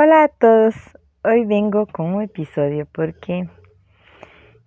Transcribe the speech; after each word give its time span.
Hola 0.00 0.22
a 0.22 0.28
todos, 0.28 0.76
hoy 1.24 1.44
vengo 1.44 1.86
con 1.86 2.14
un 2.14 2.22
episodio 2.22 2.86
porque 2.86 3.48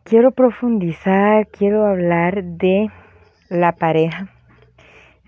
quiero 0.04 0.32
profundizar, 0.32 1.48
quiero 1.48 1.86
hablar 1.86 2.44
de 2.44 2.89
la 3.47 3.71
pareja, 3.71 4.28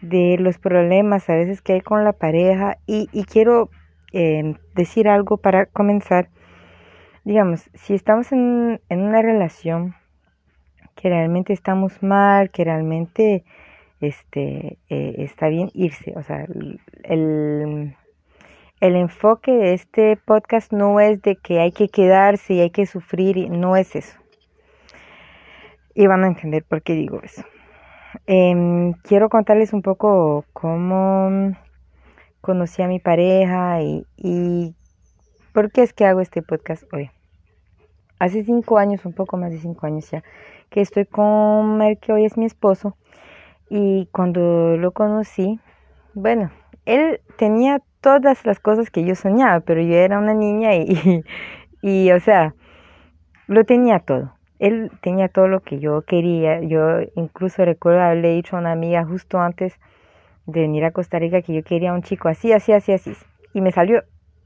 de 0.02 0.36
los 0.40 0.58
problemas 0.58 1.30
a 1.30 1.36
veces 1.36 1.62
que 1.62 1.72
hay 1.72 1.80
con 1.80 2.04
la 2.04 2.12
pareja 2.12 2.80
y, 2.86 3.08
quiero 3.32 3.70
em, 4.12 4.56
decir 4.76 5.08
algo 5.08 5.38
para 5.38 5.68
comenzar. 5.68 6.28
Digamos, 7.24 7.70
si 7.74 7.94
estamos 7.94 8.34
en, 8.34 8.82
una 8.90 9.22
relación 9.22 9.96
que 10.96 11.08
realmente 11.08 11.54
estamos 11.54 12.04
mal, 12.04 12.50
que 12.50 12.66
realmente 12.66 13.46
este, 14.02 14.80
eh, 14.90 15.16
está 15.20 15.48
bien 15.48 15.70
irse, 15.74 16.12
o 16.18 16.24
sea, 16.24 16.46
el 17.06 17.96
enfoque 18.98 19.52
de 19.54 19.74
este 19.74 20.18
podcast 20.18 20.74
no 20.74 21.00
es 21.00 21.22
de 21.22 21.38
que 21.38 21.62
hay 21.62 21.72
que 21.72 21.88
quedarse 21.88 22.56
y 22.56 22.60
hay 22.60 22.70
que 22.70 22.86
sufrir, 22.86 23.50
no 23.50 23.78
es 23.78 23.96
eso. 23.96 24.18
Y 25.96 26.08
van 26.08 26.26
a 26.26 26.28
entender 26.28 26.66
por 26.66 26.82
qué 26.82 26.94
digo 26.94 27.22
eso. 27.24 27.44
Em, 28.26 28.94
quiero 29.04 29.30
contarles 29.30 29.72
un 29.72 29.82
poco 29.82 30.44
cómo 30.52 31.56
conocí 32.42 32.82
a 32.82 32.88
mi 32.88 33.00
pareja 33.00 33.82
y, 33.82 34.06
y 34.18 34.76
por 35.54 35.72
qué 35.72 35.84
es 35.84 35.94
que 35.94 36.06
hago 36.06 36.20
este 36.20 36.42
podcast 36.42 36.84
hoy. 36.94 37.10
Hace 38.20 38.44
cinco 38.44 38.78
años, 38.78 39.06
un 39.06 39.14
poco 39.14 39.38
más 39.38 39.52
de 39.52 39.60
cinco 39.60 39.86
años 39.86 40.12
ya, 40.12 40.24
que 40.70 40.82
estoy 40.82 41.06
con 41.06 41.82
el 41.82 41.98
que 42.00 42.12
hoy 42.12 42.26
es 42.26 42.38
mi 42.38 42.46
esposo. 42.46 42.98
Y 43.70 44.08
cuando 44.12 44.78
lo 44.78 44.92
conocí, 44.92 45.60
bueno, 46.14 46.52
él 46.86 47.22
tenía 47.38 47.82
todas 48.02 48.46
las 48.46 48.60
cosas 48.60 48.90
que 48.90 49.04
yo 49.06 49.16
soñaba, 49.16 49.62
pero 49.62 49.82
yo 49.82 49.96
era 49.96 50.20
una 50.20 50.34
niña 50.34 50.76
y, 50.76 51.24
y, 51.82 52.12
o 52.12 52.20
sea, 52.20 52.54
lo 53.48 53.64
tenía 53.64 54.00
todo. 54.00 54.34
Él 54.60 54.92
tenía 55.02 55.28
todo 55.30 55.48
lo 55.48 55.62
que 55.62 55.80
yo 55.80 56.04
quería. 56.04 56.62
Yo 56.62 57.00
incluso 57.16 57.66
recuerdo 57.66 58.02
haberle 58.02 58.34
dicho 58.34 58.56
a 58.56 58.60
una 58.60 58.72
amiga 58.72 59.06
justo 59.06 59.40
antes 59.40 59.80
de 60.46 60.62
venir 60.62 60.86
a 60.86 60.92
Costa 60.92 61.20
Rica 61.20 61.42
que 61.42 61.54
yo 61.54 61.64
quería 61.64 61.94
un 61.94 62.04
chico 62.04 62.28
así, 62.30 62.52
así, 62.52 62.72
así, 62.74 62.94
así. 62.94 63.14
Y 63.54 63.62
me 63.62 63.72
salió 63.72 64.04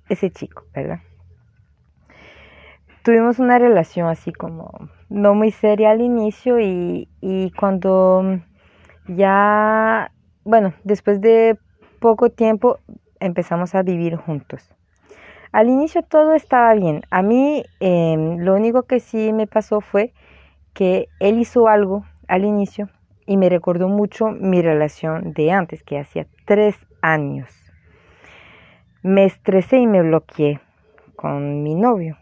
ese 0.10 0.30
chico, 0.32 0.64
¿verdad? 0.74 1.00
Tuvimos 3.04 3.40
una 3.40 3.58
relación 3.58 4.08
así 4.08 4.34
como 4.34 4.90
no 5.10 5.34
muy 5.34 5.52
seria 5.52 5.92
al 5.92 6.02
inicio 6.02 6.60
y, 6.60 7.08
y 7.22 7.52
cuando 7.52 8.40
ya, 9.08 10.12
bueno, 10.44 10.74
después 10.84 11.22
de 11.22 11.58
poco 12.00 12.30
tiempo 12.30 12.80
empezamos 13.20 13.76
a 13.76 13.84
vivir 13.84 14.16
juntos. 14.16 14.74
Al 15.52 15.70
inicio 15.70 16.04
todo 16.04 16.34
estaba 16.34 16.74
bien. 16.74 17.02
A 17.10 17.22
mí 17.22 17.64
em, 17.80 18.40
lo 18.40 18.56
único 18.56 18.84
que 18.84 19.00
sí 19.00 19.34
me 19.34 19.48
pasó 19.48 19.82
fue 19.82 20.14
que 20.74 21.08
él 21.20 21.40
hizo 21.40 21.68
algo 21.68 22.06
al 22.28 22.46
inicio 22.46 22.90
y 23.26 23.38
me 23.38 23.50
recordó 23.50 23.90
mucho 23.90 24.28
mi 24.28 24.62
relación 24.62 25.34
de 25.34 25.52
antes, 25.52 25.84
que 25.84 26.00
hacía 26.00 26.28
tres 26.46 26.76
años. 27.02 27.50
Me 29.04 29.26
estresé 29.26 29.78
y 29.80 29.88
me 29.88 30.02
bloqueé 30.02 30.60
con 31.16 31.64
mi 31.64 31.76
novio. 31.76 32.18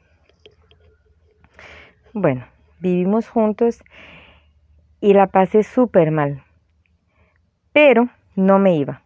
Bueno, 2.13 2.45
vivimos 2.79 3.27
juntos 3.27 3.83
y 5.01 5.13
la 5.13 5.27
pasé 5.27 5.63
súper 5.63 6.11
mal, 6.11 6.43
pero 7.73 8.09
no 8.35 8.57
me 8.57 8.75
iba. 8.75 9.04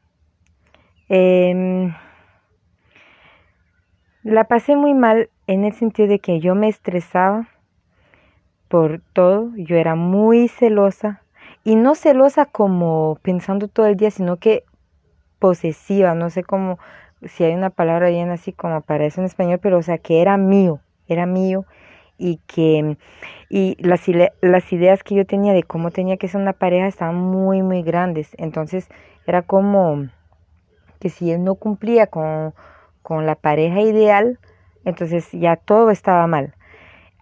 Em, 1.09 1.91
la 4.21 4.43
pasé 4.43 4.75
muy 4.75 4.93
mal 4.93 5.31
en 5.47 5.65
el 5.65 5.73
sentido 5.73 6.07
de 6.07 6.19
que 6.19 6.39
yo 6.39 6.53
me 6.53 6.67
estresaba 6.67 7.47
por 8.67 9.01
todo, 9.13 9.49
yo 9.55 9.75
era 9.75 9.95
muy 9.95 10.47
celosa 10.47 11.23
y 11.63 11.75
no 11.75 11.95
celosa 11.95 12.45
como 12.45 13.17
pensando 13.23 13.67
todo 13.67 13.87
el 13.87 13.95
día, 13.95 14.11
sino 14.11 14.37
que 14.37 14.65
posesiva, 15.39 16.13
no 16.13 16.29
sé 16.29 16.43
cómo, 16.43 16.77
si 17.23 17.43
hay 17.43 17.55
una 17.55 17.71
palabra 17.71 18.09
bien 18.09 18.29
así 18.29 18.53
como 18.53 18.81
para 18.81 19.05
eso 19.07 19.19
en 19.19 19.25
español, 19.25 19.57
pero 19.59 19.79
o 19.79 19.81
sea 19.81 19.97
que 19.97 20.21
era 20.21 20.37
mío, 20.37 20.79
era 21.07 21.25
mío 21.25 21.65
y 22.19 22.37
que 22.45 22.97
y 23.49 23.77
las, 23.79 24.03
las 24.41 24.71
ideas 24.71 25.01
que 25.01 25.15
yo 25.15 25.25
tenía 25.25 25.53
de 25.53 25.63
cómo 25.63 25.89
tenía 25.89 26.17
que 26.17 26.27
ser 26.27 26.39
una 26.39 26.53
pareja 26.53 26.85
estaban 26.85 27.15
muy 27.15 27.63
muy 27.63 27.81
grandes, 27.81 28.29
entonces 28.37 28.89
era 29.25 29.41
como 29.41 30.07
que 30.99 31.09
si 31.09 31.31
él 31.31 31.43
no 31.43 31.55
cumplía 31.55 32.07
con, 32.07 32.53
la 33.09 33.33
pareja 33.33 33.81
ideal, 33.81 34.37
entonces 34.85 35.31
ya 35.31 35.55
todo 35.55 35.89
estaba 35.89 36.27
mal. 36.27 36.53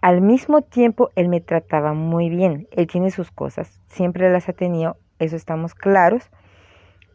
Al 0.02 0.20
mismo 0.20 0.60
tiempo, 0.60 1.10
él 1.16 1.28
me 1.28 1.40
trataba 1.40 1.94
muy 1.94 2.28
bien. 2.28 2.68
Él 2.72 2.86
tiene 2.86 3.10
sus 3.10 3.30
cosas, 3.30 3.80
siempre 3.88 4.30
las 4.30 4.50
ha 4.50 4.52
tenido, 4.52 4.98
eso 5.18 5.34
estamos 5.34 5.74
claros. 5.74 6.30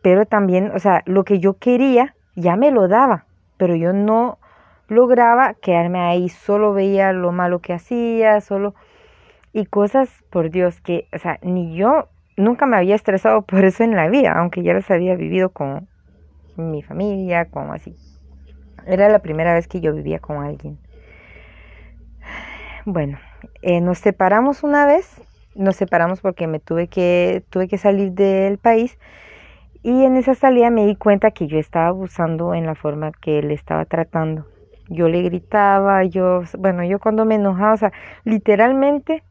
Pero 0.02 0.26
también, 0.26 0.72
o 0.72 0.80
sea, 0.80 1.04
lo 1.06 1.24
que 1.24 1.40
yo 1.40 1.60
quería 1.60 2.16
ya 2.36 2.56
me 2.56 2.72
lo 2.72 2.88
daba, 2.88 3.26
pero 3.58 3.76
yo 3.76 3.94
no 3.94 4.40
lograba 4.88 5.54
quedarme 5.54 6.00
ahí, 6.00 6.30
solo 6.30 6.74
veía 6.74 7.14
lo 7.14 7.32
malo 7.32 7.60
que 7.60 7.74
hacía, 7.74 8.42
solo... 8.42 8.74
Y 9.56 9.68
cosas, 9.68 10.10
por 10.32 10.50
Dios, 10.50 10.82
que, 10.82 11.08
o 11.14 11.20
sea, 11.20 11.38
ni 11.44 11.76
yo 11.76 12.08
nunca 12.38 12.66
me 12.66 12.76
había 12.76 12.96
estresado 12.96 13.42
por 13.46 13.64
eso 13.64 13.84
en 13.84 13.96
la 13.96 14.10
vida, 14.10 14.34
aunque 14.36 14.64
ya 14.64 14.74
las 14.74 14.90
había 14.90 15.16
vivido 15.16 15.50
con, 15.50 15.88
mi 16.56 16.82
familia, 16.82 17.46
como 17.46 17.74
así. 17.74 17.96
Era 18.86 19.10
la 19.10 19.20
primera 19.20 19.54
vez 19.54 19.68
que 19.68 19.82
yo 19.82 19.94
vivía 19.94 20.20
con 20.20 20.44
alguien. 20.44 20.78
Bueno, 22.86 23.18
eh, 23.62 23.80
nos 23.80 24.00
separamos 24.00 24.64
una 24.64 24.86
vez, 24.86 25.22
nos 25.56 25.76
separamos 25.76 26.20
porque 26.20 26.48
me 26.48 26.60
tuve 26.60 26.88
que, 26.88 27.44
tuve 27.50 27.68
que 27.68 27.78
salir 27.78 28.12
del 28.12 28.58
país 28.58 28.98
y 29.84 30.04
en 30.04 30.16
esa 30.16 30.34
salida 30.34 30.70
me 30.70 30.86
di 30.86 30.96
cuenta 30.96 31.32
que 31.32 31.48
yo 31.48 31.60
estaba 31.60 31.88
abusando 31.88 32.54
en 32.54 32.66
la 32.66 32.76
forma 32.76 33.12
que 33.12 33.40
él 33.40 33.52
estaba 33.52 33.86
tratando. 33.86 34.48
Yo 34.90 35.08
le 35.08 35.22
gritaba, 35.22 36.04
yo, 36.04 36.44
bueno, 36.58 36.84
yo 36.84 37.00
cuando 37.00 37.26
me 37.26 37.36
enojaba, 37.36 37.74
o 37.74 37.78
sea, 37.78 37.94
literalmente, 38.24 39.24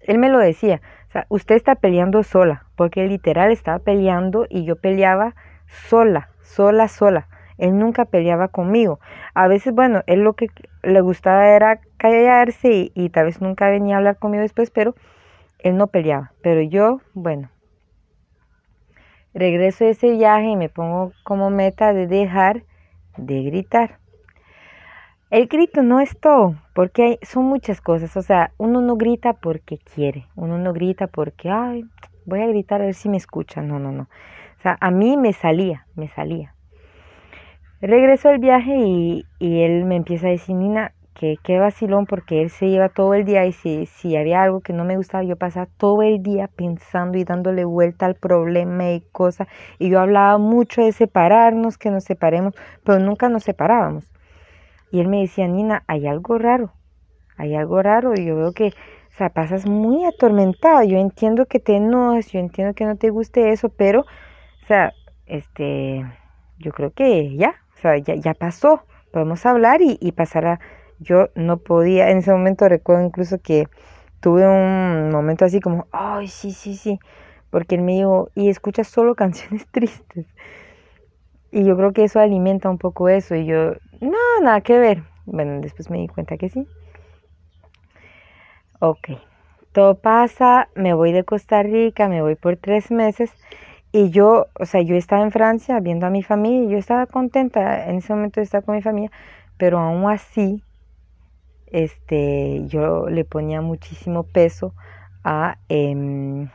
él 0.00 0.18
me 0.18 0.28
lo 0.28 0.38
decía, 0.38 0.80
o 1.08 1.12
sea, 1.12 1.26
usted 1.28 1.54
está 1.56 1.74
peleando 1.76 2.22
sola, 2.22 2.66
porque 2.76 3.06
literal 3.06 3.50
estaba 3.50 3.78
peleando 3.78 4.46
y 4.48 4.64
yo 4.64 4.76
peleaba 4.76 5.34
sola, 5.72 6.28
sola, 6.42 6.88
sola. 6.88 7.28
Él 7.58 7.78
nunca 7.78 8.04
peleaba 8.04 8.48
conmigo. 8.48 9.00
A 9.34 9.48
veces, 9.48 9.74
bueno, 9.74 10.02
él 10.06 10.20
lo 10.20 10.34
que 10.34 10.48
le 10.82 11.00
gustaba 11.00 11.48
era 11.48 11.80
callarse 11.96 12.90
y, 12.94 13.10
tal 13.10 13.26
vez 13.26 13.40
nunca 13.40 13.70
venía 13.70 13.94
a 13.94 13.98
hablar 13.98 14.18
conmigo 14.18 14.42
después, 14.42 14.70
pero 14.70 14.94
él 15.58 15.76
no 15.76 15.86
peleaba. 15.86 16.32
Pero 16.42 16.60
yo, 16.62 17.00
bueno, 17.14 17.50
regreso 19.34 19.84
de 19.84 19.90
ese 19.90 20.10
viaje 20.10 20.46
y 20.46 20.56
me 20.56 20.68
pongo 20.68 21.12
como 21.24 21.50
meta 21.50 21.92
de 21.92 22.06
dejar 22.06 22.64
de 23.16 23.42
gritar. 23.42 23.98
El 25.30 25.46
grito 25.46 25.82
no 25.82 26.00
es 26.00 26.18
todo, 26.20 26.56
porque 26.74 27.02
hay, 27.02 27.18
son 27.22 27.44
muchas 27.44 27.80
cosas. 27.80 28.16
O 28.16 28.22
sea, 28.22 28.52
uno 28.58 28.82
no 28.82 28.96
grita 28.96 29.32
porque 29.32 29.78
quiere, 29.78 30.26
uno 30.34 30.58
no 30.58 30.74
grita 30.74 31.06
porque, 31.06 31.48
ay, 31.48 31.84
voy 32.26 32.40
a 32.40 32.46
gritar 32.46 32.82
a 32.82 32.84
ver 32.86 32.94
si 32.94 33.08
me 33.08 33.16
escuchan. 33.16 33.68
No, 33.68 33.78
no, 33.78 33.92
no. 33.92 34.08
Sea, 34.62 34.78
a 34.80 34.92
mí 34.92 35.16
me 35.16 35.32
salía, 35.32 35.86
me 35.96 36.06
salía. 36.08 36.54
Regreso 37.80 38.28
al 38.28 38.38
viaje 38.38 38.76
y, 38.76 39.26
él 39.40 39.84
me 39.84 39.96
empieza 39.96 40.28
a 40.28 40.30
decir, 40.30 40.54
Nina, 40.54 40.92
que 41.14 41.36
qué 41.42 41.58
vacilón 41.58 42.06
porque 42.06 42.40
él 42.40 42.48
se 42.48 42.68
lleva 42.68 42.88
todo 42.88 43.14
el 43.14 43.24
día 43.24 43.44
y 43.44 43.50
si, 43.52 43.86
si 43.86 44.16
había 44.16 44.40
algo 44.40 44.60
que 44.60 44.72
no 44.72 44.84
me 44.84 44.96
gustaba, 44.96 45.24
yo 45.24 45.34
pasaba 45.34 45.66
todo 45.78 46.02
el 46.02 46.22
día 46.22 46.46
pensando 46.46 47.18
y 47.18 47.24
dándole 47.24 47.64
vuelta 47.64 48.06
al 48.06 48.14
problema 48.14 48.92
y 48.92 49.00
cosas. 49.10 49.48
Y 49.80 49.90
yo 49.90 49.98
hablaba 49.98 50.38
mucho 50.38 50.80
de 50.80 50.92
separarnos, 50.92 51.76
que 51.76 51.90
nos 51.90 52.04
separemos, 52.04 52.54
pero 52.84 53.00
nunca 53.00 53.28
nos 53.28 53.42
separábamos. 53.42 54.12
Y 54.92 55.00
él 55.00 55.08
me 55.08 55.22
decía, 55.22 55.48
Nina, 55.48 55.82
hay 55.88 56.06
algo 56.06 56.38
raro, 56.38 56.72
hay 57.36 57.56
algo 57.56 57.82
raro 57.82 58.14
y 58.14 58.24
yo 58.24 58.36
veo 58.36 58.52
que, 58.52 58.68
o 58.68 59.16
sea, 59.16 59.30
pasas 59.30 59.66
muy 59.66 60.04
atormentada. 60.04 60.84
Yo 60.84 60.98
entiendo 60.98 61.46
que 61.46 61.58
te 61.58 61.74
enojas, 61.74 62.30
yo 62.30 62.38
entiendo 62.38 62.74
que 62.74 62.84
no 62.84 62.94
te 62.94 63.10
guste 63.10 63.50
eso, 63.50 63.70
pero 63.70 64.04
o 64.62 64.66
sea, 64.66 64.94
este, 65.26 66.04
yo 66.58 66.72
creo 66.72 66.92
que 66.92 67.36
ya, 67.36 67.54
o 67.76 67.80
sea, 67.80 67.98
ya, 67.98 68.14
ya 68.14 68.34
pasó. 68.34 68.84
Podemos 69.12 69.44
hablar 69.44 69.80
y, 69.82 70.12
pasar 70.12 70.46
a... 70.46 70.60
Yo 70.98 71.28
no 71.34 71.58
podía, 71.58 72.10
en 72.10 72.18
ese 72.18 72.30
momento 72.30 72.68
recuerdo 72.68 73.04
incluso 73.04 73.38
que 73.42 73.66
tuve 74.20 74.46
un 74.46 75.10
momento 75.10 75.44
así 75.44 75.60
como, 75.60 75.86
ay, 75.90 76.28
sí, 76.28 76.52
sí, 76.52 76.76
sí, 76.76 77.00
porque 77.50 77.74
él 77.74 77.82
me 77.82 77.92
dijo, 77.92 78.30
y 78.34 78.48
escuchas 78.48 78.86
solo 78.86 79.14
canciones 79.16 79.66
tristes. 79.70 80.26
Y 81.50 81.64
yo 81.64 81.76
creo 81.76 81.92
que 81.92 82.04
eso 82.04 82.20
alimenta 82.20 82.70
un 82.70 82.78
poco 82.78 83.08
eso. 83.08 83.34
Y 83.34 83.44
yo, 83.44 83.74
no, 84.00 84.40
nada 84.42 84.62
que 84.62 84.78
ver. 84.78 85.02
Bueno, 85.26 85.60
después 85.60 85.90
me 85.90 85.98
di 85.98 86.08
cuenta 86.08 86.38
que 86.38 86.48
sí. 86.48 86.66
Ok, 88.78 89.10
todo 89.72 89.96
pasa, 89.96 90.68
me 90.74 90.94
voy 90.94 91.12
de 91.12 91.24
Costa 91.24 91.62
Rica, 91.62 92.08
me 92.08 92.22
voy 92.22 92.36
por 92.36 92.56
tres 92.56 92.90
meses 92.90 93.30
y 93.92 94.08
yo, 94.10 94.46
o 94.58 94.64
sea, 94.64 94.80
yo 94.80 94.96
estaba 94.96 95.22
en 95.22 95.30
Francia 95.30 95.78
viendo 95.80 96.06
a 96.06 96.10
mi 96.10 96.22
familia 96.22 96.70
yo 96.70 96.78
estaba 96.78 97.06
contenta 97.06 97.88
en 97.88 97.96
ese 97.96 98.14
momento 98.14 98.40
de 98.40 98.44
estar 98.44 98.64
con 98.64 98.74
mi 98.74 98.82
familia, 98.82 99.12
pero 99.58 99.78
aún 99.78 100.10
así, 100.10 100.64
este, 101.66 102.62
yo 102.66 103.08
le 103.08 103.24
ponía 103.24 103.60
muchísimo 103.60 104.24
peso 104.24 104.74
a, 105.24 105.58
em, 105.68 106.48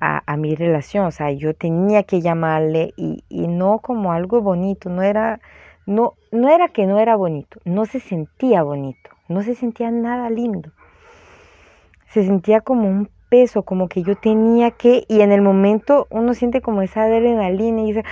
a, 0.00 0.36
mi 0.36 0.54
relación, 0.54 1.06
o 1.06 1.10
sea, 1.10 1.32
yo 1.32 1.54
tenía 1.54 2.04
que 2.04 2.20
llamarle 2.20 2.92
y, 2.96 3.24
y 3.28 3.48
no 3.48 3.78
como 3.80 4.12
algo 4.12 4.40
bonito, 4.42 4.90
no 4.90 5.02
era, 5.02 5.40
no, 5.86 6.14
no 6.30 6.50
era 6.50 6.68
que 6.68 6.86
no 6.86 6.98
era 7.00 7.16
bonito, 7.16 7.60
no 7.64 7.84
se 7.86 7.98
sentía 7.98 8.62
bonito, 8.62 9.10
no 9.28 9.42
se 9.42 9.54
sentía 9.54 9.90
nada 9.90 10.30
lindo, 10.30 10.70
se 12.08 12.24
sentía 12.24 12.60
como 12.60 12.88
un 12.88 13.08
peso, 13.28 13.62
como 13.62 13.88
que 13.88 14.02
yo 14.02 14.16
tenía 14.16 14.70
que, 14.70 15.04
y 15.08 15.20
en 15.20 15.32
el 15.32 15.42
momento 15.42 16.06
uno 16.10 16.34
siente 16.34 16.60
como 16.60 16.82
esa 16.82 17.04
adrenalina 17.04 17.82
y 17.82 17.86
dice, 17.86 18.04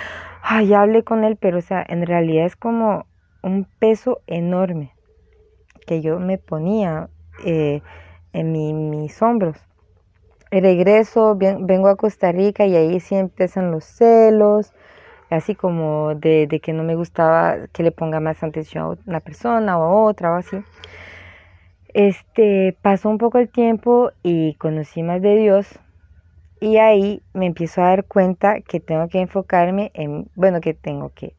ay, 0.43 0.69
ya 0.69 0.83
hablé 0.83 1.03
con 1.03 1.25
él, 1.25 1.37
pero 1.37 1.59
o 1.59 1.63
sea, 1.63 1.85
en 1.89 2.07
realidad 2.07 2.47
es 2.47 2.57
como 2.57 3.07
un 3.43 3.67
peso 3.79 4.21
enorme 4.27 4.95
que 5.87 6.01
yo 6.01 6.19
me 6.19 6.39
ponía 6.39 7.09
eh, 7.45 7.83
en 8.33 8.91
mis 8.91 9.21
hombros. 9.23 9.57
regreso, 10.51 11.37
vengo 11.37 11.89
a 11.89 11.97
Costa 11.97 12.33
Rica 12.33 12.67
y 12.67 12.77
ahí 12.77 13.01
sí 13.01 13.15
empiezan 13.15 13.71
los 13.71 13.85
celos, 13.85 14.73
así 15.31 15.55
como 15.55 16.15
de, 16.15 16.47
de, 16.47 16.61
que 16.61 16.73
no 16.73 16.85
me 16.85 16.95
gustaba 16.95 17.67
que 17.73 17.83
le 17.83 17.93
ponga 17.93 18.21
más 18.21 18.43
atención 18.43 18.85
a 18.85 18.97
una 19.07 19.21
persona 19.21 19.79
o 19.79 19.83
a 19.83 20.09
otra 20.09 20.33
o 20.33 20.37
así. 20.37 20.57
Este, 21.95 22.77
pasó 22.83 23.09
un 23.09 23.19
poco 23.19 23.39
el 23.39 23.49
tiempo 23.49 24.11
y 24.25 24.55
conocí 24.55 25.05
más 25.05 25.23
de 25.23 25.37
Dios 25.37 25.79
y 26.61 26.79
ahí 26.79 27.23
me 27.35 27.47
empiezo 27.47 27.83
a 27.83 27.91
dar 27.91 28.05
cuenta 28.05 28.61
que 28.63 28.81
tengo 28.81 29.09
que 29.09 29.21
enfocarme 29.21 29.93
en, 29.95 30.29
bueno, 30.35 30.61
que 30.61 30.75
tengo 30.75 31.11
que, 31.11 31.37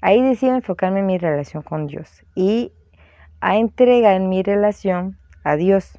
ahí 0.00 0.22
decido 0.22 0.54
enfocarme 0.54 1.00
en 1.00 1.06
mi 1.06 1.18
relación 1.18 1.62
con 1.62 1.88
Dios 1.88 2.24
y 2.34 2.72
a 3.42 3.58
entregar 3.58 4.18
mi 4.20 4.42
relación 4.42 5.18
a 5.44 5.56
Dios. 5.56 5.98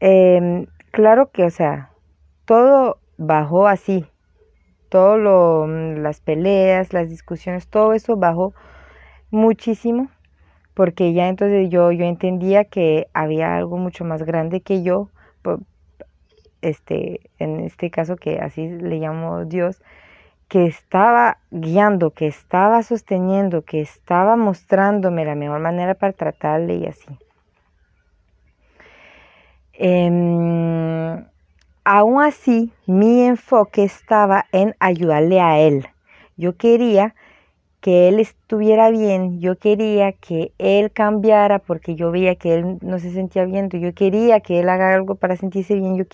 Em, 0.00 0.66
claro 0.90 1.30
que, 1.30 1.44
o 1.44 1.50
sea, 1.50 1.90
todo 2.44 2.98
bajó 3.16 3.66
así, 3.66 4.04
todo 4.90 5.16
lo, 5.16 5.66
las 5.66 6.20
peleas, 6.20 6.92
las 6.92 7.08
discusiones, 7.08 7.66
todo 7.68 7.94
eso 7.94 8.16
bajó 8.18 8.52
muchísimo 9.30 10.10
porque 10.78 11.12
ya 11.12 11.26
entonces 11.26 11.70
yo, 11.70 11.90
yo 11.90 12.04
entendía 12.04 12.64
que 12.64 13.08
había 13.12 13.56
algo 13.56 13.78
mucho 13.78 14.04
más 14.04 14.22
grande 14.22 14.60
que 14.60 14.84
yo, 14.84 15.08
este, 16.62 17.18
en 17.40 17.58
este 17.58 17.90
caso 17.90 18.14
que 18.14 18.38
así 18.38 18.68
le 18.68 19.00
llamo 19.00 19.44
Dios, 19.44 19.82
que 20.46 20.66
estaba 20.66 21.38
guiando, 21.50 22.12
que 22.12 22.28
estaba 22.28 22.84
sosteniendo, 22.84 23.62
que 23.62 23.80
estaba 23.80 24.36
mostrándome 24.36 25.24
la 25.24 25.34
mejor 25.34 25.58
manera 25.58 25.94
para 25.94 26.12
tratarle 26.12 26.76
y 26.76 26.86
así. 26.86 27.18
Em, 29.72 31.26
aún 31.82 32.22
así, 32.22 32.72
mi 32.86 33.24
enfoque 33.24 33.82
estaba 33.82 34.46
en 34.52 34.76
ayudarle 34.78 35.40
a 35.40 35.58
él. 35.58 35.88
Yo 36.36 36.56
quería 36.56 37.16
que 37.80 38.08
él 38.08 38.18
estuviera 38.18 38.90
bien, 38.90 39.40
yo 39.40 39.56
quería 39.56 40.12
que 40.12 40.52
él 40.58 40.90
cambiara 40.90 41.60
porque 41.60 41.94
yo 41.94 42.10
veía 42.10 42.34
que 42.34 42.54
él 42.54 42.78
no 42.80 42.98
se 42.98 43.12
sentía 43.12 43.44
bien, 43.44 43.68
yo 43.70 43.94
quería 43.94 44.40
que 44.40 44.60
él 44.60 44.68
haga 44.68 44.94
algo 44.94 45.14
para 45.14 45.36
sentirse 45.36 45.74
bien, 45.74 45.96
yo, 45.96 46.04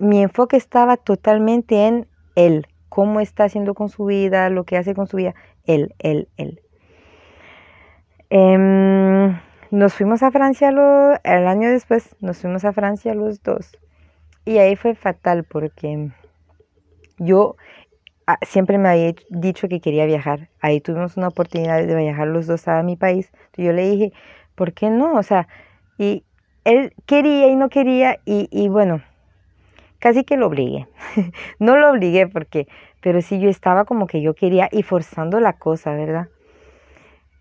mi 0.00 0.22
enfoque 0.22 0.56
estaba 0.56 0.96
totalmente 0.96 1.86
en 1.86 2.08
él, 2.34 2.66
cómo 2.88 3.20
está 3.20 3.44
haciendo 3.44 3.74
con 3.74 3.88
su 3.88 4.06
vida, 4.06 4.50
lo 4.50 4.64
que 4.64 4.76
hace 4.76 4.94
con 4.94 5.06
su 5.06 5.18
vida, 5.18 5.34
él, 5.64 5.94
él, 6.00 6.28
él. 6.36 6.60
Em, 8.30 9.38
nos 9.70 9.94
fuimos 9.94 10.22
a 10.22 10.30
Francia 10.30 10.68
el 10.68 11.46
año 11.46 11.70
después, 11.70 12.16
nos 12.20 12.38
fuimos 12.38 12.64
a 12.64 12.72
Francia 12.72 13.14
los 13.14 13.42
dos 13.42 13.70
y 14.44 14.58
ahí 14.58 14.76
fue 14.76 14.94
fatal 14.94 15.44
porque 15.44 16.10
yo 17.18 17.56
siempre 18.42 18.78
me 18.78 18.88
había 18.88 19.14
dicho 19.30 19.68
que 19.68 19.80
quería 19.80 20.06
viajar. 20.06 20.48
Ahí 20.60 20.80
tuvimos 20.80 21.16
una 21.16 21.28
oportunidad 21.28 21.84
de 21.84 21.94
viajar 21.94 22.28
los 22.28 22.46
dos 22.46 22.68
a 22.68 22.82
mi 22.82 22.96
país. 22.96 23.30
yo 23.56 23.72
le 23.72 23.88
dije, 23.90 24.12
¿por 24.54 24.72
qué 24.72 24.90
no? 24.90 25.14
O 25.14 25.22
sea, 25.22 25.48
y 25.96 26.24
él 26.64 26.92
quería 27.06 27.48
y 27.48 27.56
no 27.56 27.68
quería 27.70 28.20
y, 28.24 28.68
bueno, 28.68 29.02
casi 29.98 30.24
que 30.24 30.36
lo 30.36 30.46
obligué. 30.46 30.86
no 31.58 31.76
lo 31.76 31.90
obligué 31.90 32.26
porque, 32.26 32.68
pero 33.00 33.22
sí 33.22 33.40
yo 33.40 33.48
estaba 33.48 33.84
como 33.84 34.06
que 34.06 34.20
yo 34.20 34.34
quería 34.34 34.68
y 34.70 34.82
forzando 34.82 35.40
la 35.40 35.54
cosa, 35.54 35.94
¿verdad? 35.94 36.28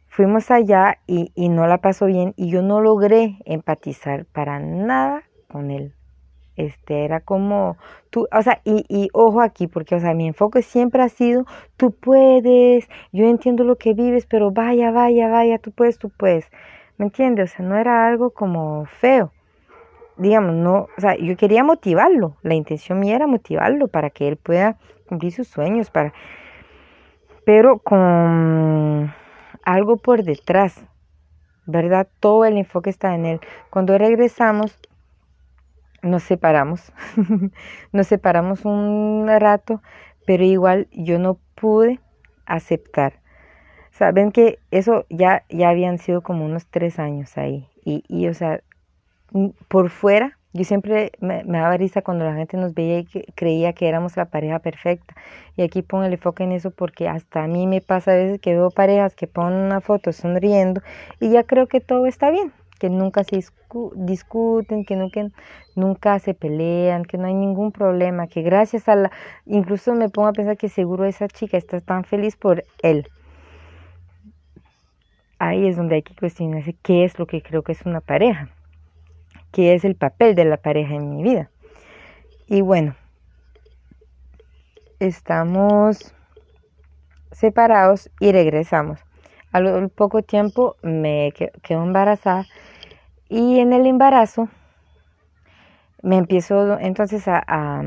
Fuimos 0.08 0.50
allá 0.50 1.00
y 1.06 1.50
no 1.50 1.68
la 1.68 1.80
pasó 1.80 2.06
bien 2.08 2.34
y 2.38 2.50
yo 2.50 2.62
no 2.62 2.82
logré 2.82 3.38
empatizar 3.46 4.26
para 4.26 4.60
nada 4.60 5.24
con 5.48 5.70
él 5.70 5.97
este 6.58 7.06
era 7.06 7.22
como 7.22 7.78
tú, 8.10 8.28
o 8.32 8.42
sea, 8.42 8.62
y, 8.66 8.84
y 8.90 9.10
ojo 9.14 9.42
aquí, 9.42 9.68
porque, 9.68 9.96
o 9.96 10.00
sea, 10.00 10.14
mi 10.14 10.28
enfoque 10.28 10.62
siempre 10.62 11.04
ha 11.04 11.10
sido, 11.10 11.46
tú 11.78 11.92
puedes, 11.92 12.90
yo 13.12 13.26
entiendo 13.26 13.64
lo 13.64 13.78
que 13.78 13.94
vives, 13.94 14.26
pero 14.26 14.52
vaya, 14.52 14.92
vaya, 14.92 15.30
vaya, 15.30 15.60
tú 15.60 15.72
puedes, 15.72 15.98
tú 15.98 16.10
puedes, 16.10 16.50
¿me 16.98 17.06
entiendes? 17.06 17.54
O 17.54 17.58
sea, 17.58 17.66
no 17.66 17.78
era 17.78 18.08
algo 18.08 18.32
como 18.32 18.86
feo, 18.86 19.32
digamos, 20.18 20.56
no, 20.56 20.88
o 20.98 21.02
sea, 21.02 21.16
yo 21.16 21.38
quería 21.38 21.64
motivarlo, 21.64 22.38
la 22.42 22.56
intención 22.56 23.00
mía 23.00 23.16
era 23.16 23.28
motivarlo 23.28 23.88
para 23.88 24.10
que 24.10 24.28
él 24.28 24.38
pueda 24.38 24.78
cumplir 25.08 25.32
sus 25.32 25.48
sueños, 25.48 25.92
para, 25.92 26.14
pero 27.46 27.80
con 27.80 29.14
algo 29.64 29.98
por 29.98 30.24
detrás, 30.24 30.84
¿verdad? 31.66 32.08
Todo 32.20 32.46
el 32.46 32.58
enfoque 32.58 32.90
está 32.90 33.14
en 33.14 33.26
él. 33.26 33.40
Cuando 33.70 33.98
regresamos, 33.98 34.80
nos 36.02 36.24
separamos, 36.24 36.92
nos 37.92 38.08
separamos 38.08 38.66
un 38.66 39.28
rato, 39.28 39.82
pero 40.26 40.44
igual 40.44 40.88
yo 40.92 41.20
no 41.20 41.40
pude 41.56 42.00
aceptar. 42.46 43.14
Saben 43.92 44.32
que 44.32 44.60
eso 44.70 45.06
ya, 45.10 45.44
ya 45.50 45.70
habían 45.70 45.98
sido 45.98 46.22
como 46.22 46.46
unos 46.46 46.68
tres 46.68 47.00
años 47.00 47.38
ahí. 47.38 47.68
Y, 47.84 48.04
y 48.08 48.28
o 48.28 48.34
sea, 48.34 48.62
por 49.68 49.90
fuera, 49.90 50.38
yo 50.54 50.64
siempre 50.64 51.12
me, 51.20 51.44
daba 51.44 51.78
risa 51.78 52.02
cuando 52.02 52.26
la 52.26 52.36
gente 52.36 52.58
nos 52.58 52.74
veía 52.74 53.00
y 53.00 53.06
creía 53.36 53.74
que 53.74 53.88
éramos 53.88 54.18
la 54.18 54.26
pareja 54.26 54.60
perfecta. 54.60 55.16
Y 55.56 55.62
aquí 55.62 55.82
pongo 55.82 56.04
el 56.06 56.14
enfoque 56.14 56.44
en 56.44 56.52
eso 56.52 56.72
porque 56.72 57.08
hasta 57.08 57.44
a 57.44 57.48
mí 57.48 57.68
me 57.68 57.82
pasa 57.82 58.12
a 58.12 58.16
veces 58.16 58.40
que 58.40 58.54
veo 58.54 58.72
parejas 58.72 59.16
que 59.16 59.28
ponen 59.28 59.60
una 59.60 59.82
foto 59.82 60.12
sonriendo 60.14 60.82
y 61.20 61.30
ya 61.32 61.44
creo 61.44 61.68
que 61.68 61.80
todo 61.80 62.06
está 62.06 62.32
bien 62.32 62.52
que 62.78 62.90
nunca 62.90 63.24
se 63.24 63.44
discuten, 63.96 64.86
que 64.86 64.96
nunca, 64.96 65.28
nunca 65.76 66.20
se 66.20 66.34
pelean, 66.34 67.06
que 67.06 67.18
no 67.18 67.28
hay 67.28 67.34
ningún 67.34 67.72
problema, 67.72 68.28
que 68.28 68.42
gracias 68.42 68.88
a 68.88 68.96
la... 68.96 69.12
Incluso 69.46 69.94
me 69.94 70.10
pongo 70.10 70.30
a 70.30 70.34
pensar 70.34 70.58
que 70.58 70.70
seguro 70.70 71.06
esa 71.06 71.28
chica 71.28 71.58
está 71.58 71.80
tan 71.82 72.04
feliz 72.04 72.36
por 72.36 72.64
él. 72.82 73.10
Ahí 75.40 75.68
es 75.68 75.78
donde 75.78 75.96
hay 75.96 76.02
que 76.02 76.16
cuestionarse 76.16 76.74
qué 76.82 77.04
es 77.04 77.20
lo 77.20 77.28
que 77.28 77.42
creo 77.42 77.62
que 77.62 77.74
es 77.74 77.86
una 77.86 78.02
pareja, 78.02 78.50
qué 79.52 79.76
es 79.76 79.86
el 79.86 79.96
papel 79.96 80.34
de 80.36 80.46
la 80.46 80.58
pareja 80.58 80.96
en 80.96 81.16
mi 81.16 81.24
vida. 81.24 81.52
Y 82.48 82.62
bueno, 82.62 82.96
estamos 85.00 86.14
separados 87.32 88.10
y 88.20 88.32
regresamos. 88.32 89.00
Al 89.52 89.90
poco 89.90 90.24
tiempo 90.24 90.76
me 90.82 91.34
quedo 91.64 91.84
embarazada 91.84 92.46
y 93.30 93.60
en 93.60 93.74
el 93.74 93.86
embarazo 93.86 94.50
me 96.04 96.18
empiezo 96.18 96.80
entonces 96.80 97.24
a, 97.28 97.82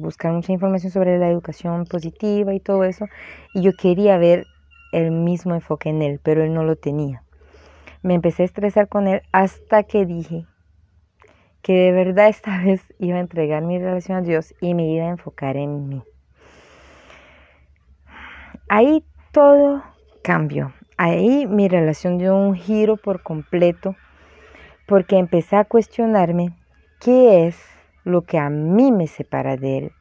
buscar 0.00 0.32
mucha 0.32 0.52
información 0.52 0.90
sobre 0.90 1.18
la 1.18 1.28
educación 1.28 1.84
positiva 1.84 2.54
y 2.54 2.60
todo 2.60 2.84
eso. 2.84 3.06
Y 3.54 3.62
yo 3.62 3.72
quería 3.74 4.18
ver 4.18 4.46
el 4.92 5.10
mismo 5.10 5.54
enfoque 5.54 5.90
en 5.90 6.02
él, 6.02 6.20
pero 6.22 6.42
él 6.42 6.52
no 6.54 6.64
lo 6.64 6.76
tenía. 6.76 7.22
Me 8.02 8.14
empecé 8.14 8.42
a 8.42 8.46
estresar 8.46 8.88
con 8.88 9.06
él 9.06 9.22
hasta 9.30 9.84
que 9.84 10.06
dije 10.06 10.46
que 11.62 11.74
de 11.74 11.92
verdad 11.92 12.28
esta 12.28 12.58
vez 12.64 12.82
iba 12.98 13.18
a 13.18 13.20
entregar 13.20 13.62
mi 13.62 13.78
relación 13.78 14.18
a 14.18 14.22
Dios 14.22 14.54
y 14.60 14.74
me 14.74 14.90
iba 14.90 15.04
a 15.04 15.10
enfocar 15.10 15.56
en 15.56 15.88
mí. 15.88 16.02
Ahí 18.68 19.04
todo 19.30 19.84
cambió. 20.24 20.72
Ahí 20.96 21.46
mi 21.46 21.68
relación 21.68 22.18
dio 22.18 22.36
un 22.36 22.54
giro 22.54 22.96
por 22.96 23.22
completo 23.22 23.94
porque 24.92 25.16
empecé 25.16 25.56
a 25.56 25.64
cuestionarme 25.64 26.52
qué 27.00 27.46
es 27.46 27.56
lo 28.04 28.26
que 28.26 28.36
a 28.36 28.50
mí 28.50 28.92
me 28.92 29.06
separa 29.06 29.56
de 29.56 29.78
él, 29.78 29.92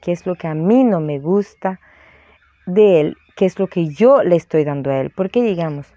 qué 0.00 0.10
es 0.10 0.24
lo 0.24 0.36
que 0.36 0.46
a 0.46 0.54
mí 0.54 0.84
no 0.84 1.00
me 1.00 1.18
gusta 1.18 1.80
de 2.64 3.00
él, 3.02 3.16
qué 3.36 3.44
es 3.44 3.58
lo 3.58 3.66
que 3.66 3.88
yo 3.88 4.22
le 4.22 4.36
estoy 4.36 4.64
dando 4.64 4.90
a 4.90 5.00
él. 5.00 5.12
Porque 5.14 5.42
digamos, 5.42 5.92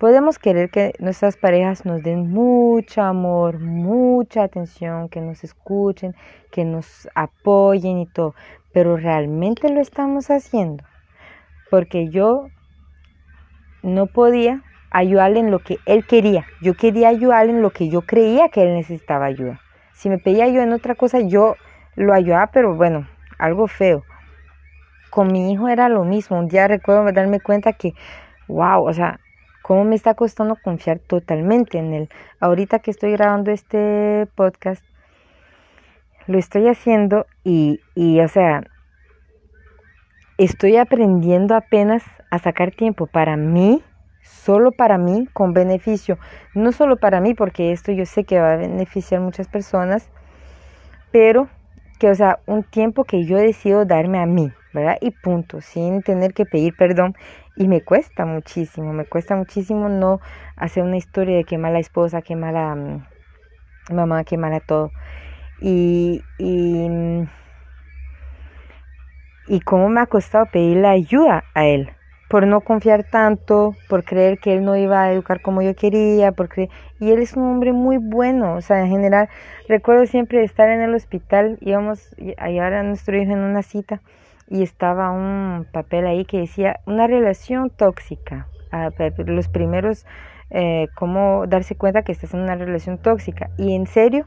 podemos 0.00 0.40
querer 0.40 0.70
que 0.70 0.94
nuestras 0.98 1.36
parejas 1.36 1.84
nos 1.84 2.02
den 2.02 2.32
mucho 2.32 3.00
amor, 3.00 3.60
mucha 3.60 4.42
atención, 4.42 5.08
que 5.08 5.20
nos 5.20 5.44
escuchen, 5.44 6.16
que 6.50 6.64
nos 6.64 7.08
apoyen 7.14 7.98
y 8.00 8.06
todo, 8.06 8.34
pero 8.72 8.96
realmente 8.96 9.72
lo 9.72 9.80
estamos 9.80 10.32
haciendo. 10.32 10.82
Porque 11.70 12.08
yo 12.08 12.48
no 13.84 14.06
podía 14.06 14.64
ayudarle 14.94 15.40
en 15.40 15.50
lo 15.50 15.58
que 15.58 15.78
él 15.86 16.06
quería. 16.06 16.46
Yo 16.62 16.74
quería 16.74 17.08
ayudarle 17.08 17.50
en 17.50 17.62
lo 17.62 17.70
que 17.70 17.88
yo 17.88 18.02
creía 18.02 18.48
que 18.48 18.62
él 18.62 18.74
necesitaba 18.74 19.26
ayuda. 19.26 19.60
Si 19.92 20.08
me 20.08 20.18
pedía 20.18 20.44
ayuda 20.44 20.62
en 20.62 20.72
otra 20.72 20.94
cosa, 20.94 21.20
yo 21.20 21.56
lo 21.96 22.14
ayudaba, 22.14 22.46
pero 22.46 22.76
bueno, 22.76 23.06
algo 23.36 23.66
feo. 23.66 24.04
Con 25.10 25.32
mi 25.32 25.52
hijo 25.52 25.68
era 25.68 25.88
lo 25.88 26.04
mismo. 26.04 26.38
Un 26.38 26.46
día 26.46 26.68
recuerdo 26.68 27.10
darme 27.12 27.40
cuenta 27.40 27.72
que, 27.72 27.92
wow, 28.46 28.84
o 28.84 28.92
sea, 28.92 29.18
cómo 29.62 29.84
me 29.84 29.96
está 29.96 30.14
costando 30.14 30.56
confiar 30.62 31.00
totalmente 31.00 31.76
en 31.78 31.92
él. 31.92 32.08
Ahorita 32.38 32.78
que 32.78 32.92
estoy 32.92 33.10
grabando 33.12 33.50
este 33.50 34.28
podcast, 34.36 34.84
lo 36.28 36.38
estoy 36.38 36.68
haciendo 36.68 37.26
y, 37.42 37.80
y 37.96 38.20
o 38.20 38.28
sea, 38.28 38.62
estoy 40.38 40.76
aprendiendo 40.76 41.56
apenas 41.56 42.04
a 42.30 42.38
sacar 42.38 42.70
tiempo 42.70 43.06
para 43.06 43.36
mí, 43.36 43.82
solo 44.24 44.72
para 44.72 44.98
mí, 44.98 45.28
con 45.32 45.52
beneficio. 45.52 46.18
No 46.54 46.72
solo 46.72 46.96
para 46.96 47.20
mí, 47.20 47.34
porque 47.34 47.72
esto 47.72 47.92
yo 47.92 48.06
sé 48.06 48.24
que 48.24 48.40
va 48.40 48.54
a 48.54 48.56
beneficiar 48.56 49.20
muchas 49.20 49.48
personas, 49.48 50.10
pero 51.12 51.48
que, 51.98 52.10
o 52.10 52.14
sea, 52.14 52.40
un 52.46 52.64
tiempo 52.64 53.04
que 53.04 53.24
yo 53.24 53.36
decido 53.36 53.84
darme 53.84 54.18
a 54.18 54.26
mí, 54.26 54.52
¿verdad? 54.72 54.96
Y 55.00 55.10
punto, 55.12 55.60
sin 55.60 56.02
tener 56.02 56.34
que 56.34 56.46
pedir 56.46 56.74
perdón. 56.74 57.14
Y 57.54 57.68
me 57.68 57.82
cuesta 57.82 58.24
muchísimo, 58.24 58.92
me 58.92 59.04
cuesta 59.04 59.36
muchísimo 59.36 59.88
no 59.88 60.20
hacer 60.56 60.82
una 60.82 60.96
historia 60.96 61.36
de 61.36 61.44
qué 61.44 61.58
mala 61.58 61.78
esposa, 61.78 62.22
qué 62.22 62.34
mala 62.34 62.74
mm, 62.74 63.06
mamá, 63.92 64.24
qué 64.24 64.38
mala 64.38 64.60
todo. 64.60 64.92
Y, 65.60 66.22
y, 66.38 66.88
mm, 66.88 67.28
y 69.46 69.60
cómo 69.60 69.88
me 69.88 70.00
ha 70.00 70.06
costado 70.06 70.46
pedirle 70.46 70.88
ayuda 70.88 71.44
a 71.54 71.66
él, 71.66 71.90
por 72.28 72.46
no 72.46 72.60
confiar 72.62 73.04
tanto, 73.04 73.76
por 73.88 74.04
creer 74.04 74.38
que 74.38 74.54
él 74.54 74.64
no 74.64 74.76
iba 74.76 75.02
a 75.02 75.12
educar 75.12 75.40
como 75.40 75.62
yo 75.62 75.74
quería, 75.74 76.32
porque 76.32 76.68
y 77.00 77.10
él 77.10 77.20
es 77.20 77.34
un 77.34 77.44
hombre 77.44 77.72
muy 77.72 77.98
bueno, 77.98 78.54
o 78.54 78.60
sea, 78.60 78.80
en 78.80 78.88
general 78.88 79.28
recuerdo 79.68 80.06
siempre 80.06 80.42
estar 80.42 80.68
en 80.68 80.80
el 80.80 80.94
hospital, 80.94 81.58
íbamos 81.60 82.14
a 82.38 82.48
llevar 82.48 82.74
a 82.74 82.82
nuestro 82.82 83.16
hijo 83.16 83.32
en 83.32 83.40
una 83.40 83.62
cita 83.62 84.00
y 84.48 84.62
estaba 84.62 85.10
un 85.10 85.66
papel 85.72 86.06
ahí 86.06 86.24
que 86.24 86.38
decía 86.38 86.80
una 86.86 87.06
relación 87.06 87.70
tóxica, 87.70 88.48
los 89.26 89.48
primeros 89.48 90.06
eh, 90.50 90.88
cómo 90.94 91.46
darse 91.46 91.74
cuenta 91.74 92.02
que 92.02 92.12
estás 92.12 92.34
en 92.34 92.40
una 92.40 92.54
relación 92.54 92.98
tóxica 92.98 93.50
y 93.56 93.74
en 93.74 93.86
serio 93.86 94.26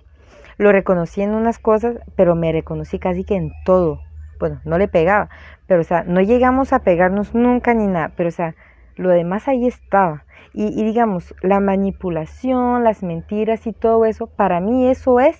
lo 0.57 0.71
reconocí 0.71 1.21
en 1.21 1.31
unas 1.31 1.59
cosas, 1.59 1.97
pero 2.15 2.35
me 2.35 2.51
reconocí 2.51 2.99
casi 2.99 3.23
que 3.23 3.35
en 3.35 3.51
todo, 3.63 4.01
bueno, 4.39 4.61
no 4.65 4.77
le 4.77 4.87
pegaba, 4.87 5.29
pero 5.67 5.81
o 5.81 5.83
sea, 5.83 6.03
no 6.03 6.21
llegamos 6.21 6.73
a 6.73 6.79
pegarnos 6.79 7.33
nunca 7.33 7.73
ni 7.73 7.87
nada, 7.87 8.11
pero 8.15 8.29
o 8.29 8.31
sea, 8.31 8.55
lo 8.97 9.09
demás 9.09 9.47
ahí 9.47 9.67
estaba. 9.67 10.25
Y, 10.53 10.83
digamos, 10.83 11.35
la 11.43 11.59
manipulación, 11.59 12.83
las 12.83 13.03
mentiras 13.03 13.67
y 13.67 13.73
todo 13.73 14.05
eso, 14.05 14.25
para 14.25 14.59
mí 14.59 14.87
eso 14.87 15.19
es 15.19 15.39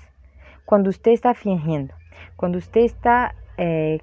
cuando 0.65 0.91
usted 0.91 1.11
está 1.11 1.33
fingiendo, 1.33 1.95
cuando 2.35 2.59
usted 2.59 2.81
está 2.81 3.33
eh, 3.57 3.99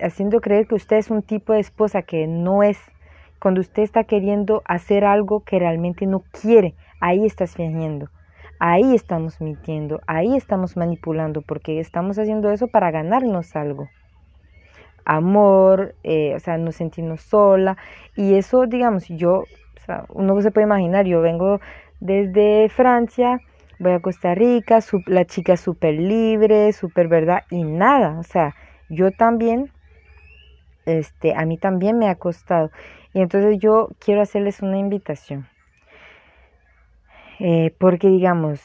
haciendo 0.00 0.40
creer 0.40 0.66
que 0.66 0.74
usted 0.74 0.96
es 0.96 1.10
un 1.10 1.22
tipo 1.22 1.52
de 1.52 1.60
esposa 1.60 2.02
que 2.02 2.26
no 2.26 2.64
es, 2.64 2.78
cuando 3.38 3.60
usted 3.60 3.82
está 3.82 4.02
queriendo 4.02 4.62
hacer 4.64 5.04
algo 5.04 5.44
que 5.44 5.60
realmente 5.60 6.06
no 6.06 6.24
quiere, 6.40 6.74
ahí 7.00 7.24
estás 7.24 7.54
fingiendo. 7.54 8.08
Ahí 8.58 8.94
estamos 8.94 9.40
mintiendo, 9.40 10.00
ahí 10.06 10.36
estamos 10.36 10.76
manipulando, 10.76 11.42
porque 11.42 11.78
estamos 11.80 12.18
haciendo 12.18 12.50
eso 12.50 12.68
para 12.68 12.90
ganarnos 12.90 13.54
algo 13.54 13.88
amor, 15.04 15.94
eh, 16.02 16.34
o 16.34 16.40
sea, 16.40 16.58
no 16.58 16.72
sentirnos 16.72 17.22
sola. 17.22 17.76
Y 18.16 18.34
eso, 18.34 18.66
digamos, 18.66 19.08
yo, 19.08 19.44
uno 20.10 20.40
se 20.40 20.50
puede 20.50 20.66
imaginar, 20.66 21.06
yo 21.06 21.20
vengo 21.20 21.60
desde 22.00 22.68
Francia, 22.68 23.40
voy 23.78 23.92
a 23.92 24.00
Costa 24.00 24.34
Rica, 24.34 24.80
la 25.06 25.24
chica 25.24 25.56
súper 25.56 25.94
libre, 25.94 26.72
súper 26.72 27.08
verdad, 27.08 27.42
y 27.50 27.64
nada, 27.64 28.18
o 28.18 28.22
sea, 28.22 28.54
yo 28.88 29.10
también, 29.10 29.70
este, 30.86 31.34
a 31.34 31.44
mí 31.46 31.58
también 31.58 31.98
me 31.98 32.08
ha 32.08 32.16
costado. 32.16 32.70
Y 33.12 33.20
entonces 33.20 33.58
yo 33.58 33.88
quiero 33.98 34.22
hacerles 34.22 34.62
una 34.62 34.78
invitación. 34.78 35.46
Eh, 37.38 37.74
porque 37.78 38.08
digamos, 38.08 38.60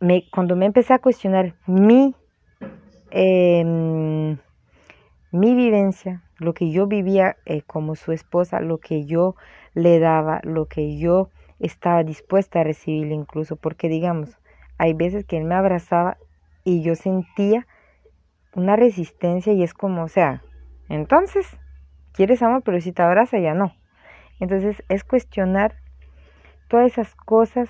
me, 0.00 0.28
cuando 0.30 0.56
me 0.56 0.66
empecé 0.66 0.94
a 0.94 0.98
cuestionar 0.98 1.54
mi 1.66 2.14
eh, 3.10 4.36
mi 5.34 5.56
vivencia, 5.56 6.22
lo 6.38 6.54
que 6.54 6.70
yo 6.70 6.86
vivía 6.86 7.36
eh, 7.44 7.62
como 7.62 7.96
su 7.96 8.12
esposa, 8.12 8.60
lo 8.60 8.78
que 8.78 9.04
yo 9.04 9.34
le 9.74 9.98
daba, 9.98 10.40
lo 10.44 10.66
que 10.66 10.96
yo 10.96 11.28
estaba 11.58 12.04
dispuesta 12.04 12.60
a 12.60 12.62
recibir 12.64 13.10
incluso, 13.10 13.56
porque 13.56 13.88
digamos, 13.88 14.38
hay 14.78 14.94
veces 14.94 15.24
que 15.24 15.36
él 15.36 15.42
me 15.42 15.56
abrazaba 15.56 16.18
y 16.62 16.82
yo 16.82 16.94
sentía 16.94 17.66
una 18.54 18.76
resistencia 18.76 19.52
y 19.52 19.64
es 19.64 19.74
como, 19.74 20.04
o 20.04 20.08
sea, 20.08 20.44
entonces, 20.88 21.58
quieres 22.12 22.40
amor, 22.40 22.62
pero 22.64 22.80
si 22.80 22.92
te 22.92 23.02
abraza 23.02 23.40
ya 23.40 23.54
no. 23.54 23.74
Entonces 24.38 24.84
es 24.88 25.02
cuestionar 25.02 25.74
todas 26.68 26.92
esas 26.92 27.12
cosas 27.16 27.68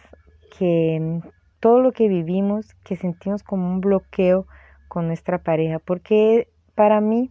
que 0.58 1.22
todo 1.60 1.80
lo 1.80 1.92
que 1.92 2.08
vivimos, 2.08 2.74
que 2.84 2.96
sentimos 2.96 3.42
como 3.42 3.70
un 3.70 3.80
bloqueo 3.80 4.46
con 4.86 5.06
nuestra 5.06 5.38
pareja, 5.38 5.78
porque 5.78 6.48
para 6.74 7.00
mí 7.00 7.30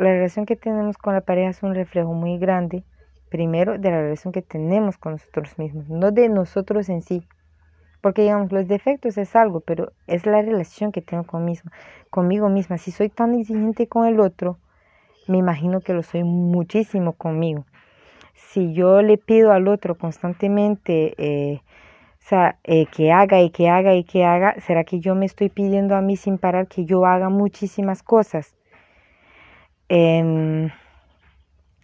la 0.00 0.12
relación 0.12 0.46
que 0.46 0.56
tenemos 0.56 0.96
con 0.96 1.14
la 1.14 1.20
pareja 1.20 1.50
es 1.50 1.62
un 1.62 1.74
reflejo 1.74 2.12
muy 2.12 2.38
grande, 2.38 2.84
primero, 3.28 3.78
de 3.78 3.90
la 3.90 4.00
relación 4.02 4.32
que 4.32 4.42
tenemos 4.42 4.98
con 4.98 5.12
nosotros 5.12 5.58
mismos, 5.58 5.88
no 5.88 6.10
de 6.10 6.28
nosotros 6.28 6.88
en 6.88 7.02
sí. 7.02 7.26
Porque 8.00 8.22
digamos, 8.22 8.50
los 8.50 8.66
defectos 8.66 9.18
es 9.18 9.36
algo, 9.36 9.60
pero 9.60 9.92
es 10.06 10.24
la 10.24 10.40
relación 10.40 10.90
que 10.90 11.02
tengo 11.02 11.24
conmigo 11.24 12.48
misma. 12.48 12.78
Si 12.78 12.90
soy 12.92 13.10
tan 13.10 13.34
exigente 13.34 13.86
con 13.88 14.06
el 14.06 14.20
otro, 14.20 14.58
me 15.28 15.36
imagino 15.38 15.80
que 15.80 15.92
lo 15.92 16.02
soy 16.02 16.24
muchísimo 16.24 17.12
conmigo. 17.12 17.66
Si 18.32 18.72
yo 18.72 19.02
le 19.02 19.18
pido 19.18 19.52
al 19.52 19.68
otro 19.68 19.96
constantemente 19.96 21.14
eh, 21.18 21.60
o 22.20 22.28
sea, 22.30 22.58
eh, 22.64 22.86
que 22.86 23.12
haga 23.12 23.40
y 23.40 23.50
que 23.50 23.68
haga 23.68 23.94
y 23.94 24.04
que 24.04 24.24
haga, 24.24 24.54
¿será 24.60 24.84
que 24.84 25.00
yo 25.00 25.14
me 25.14 25.26
estoy 25.26 25.48
pidiendo 25.48 25.96
a 25.96 26.00
mí 26.00 26.16
sin 26.16 26.38
parar 26.38 26.68
que 26.68 26.84
yo 26.84 27.04
haga 27.04 27.28
muchísimas 27.28 28.02
cosas? 28.02 28.54
Em, 29.92 30.70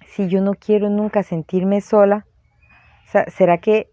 si 0.06 0.28
yo 0.28 0.40
no 0.40 0.54
quiero 0.54 0.88
nunca 0.88 1.24
sentirme 1.24 1.80
sola, 1.80 2.24
o 3.04 3.10
sea, 3.10 3.24
¿será 3.26 3.58
que, 3.58 3.88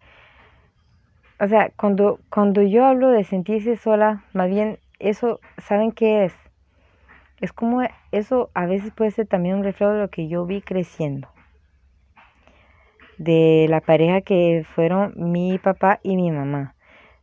o 1.40 1.48
sea, 1.48 1.72
cuando, 1.76 2.20
cuando 2.30 2.62
yo 2.62 2.86
hablo 2.86 3.10
de 3.10 3.24
sentirse 3.24 3.76
sola, 3.76 4.24
más 4.34 4.52
bien 4.52 4.78
eso, 5.00 5.40
¿saben 5.58 5.92
qué 5.92 6.26
es? 6.26 6.34
Es 7.42 7.54
como 7.54 7.82
eso 8.12 8.52
a 8.54 8.68
veces 8.68 8.92
puede 8.92 9.10
ser 9.10 9.26
también 9.26 9.56
un 9.56 9.64
reflejo 9.64 9.94
de 9.94 10.02
lo 10.02 10.10
que 10.12 10.28
yo 10.28 10.46
vi 10.46 10.62
creciendo. 10.62 11.28
De 13.18 13.66
la 13.68 13.82
pareja 13.82 14.22
que 14.22 14.64
fueron 14.76 15.14
mi 15.16 15.58
papá 15.58 16.00
y 16.04 16.18
mi 16.18 16.30
mamá. 16.30 16.76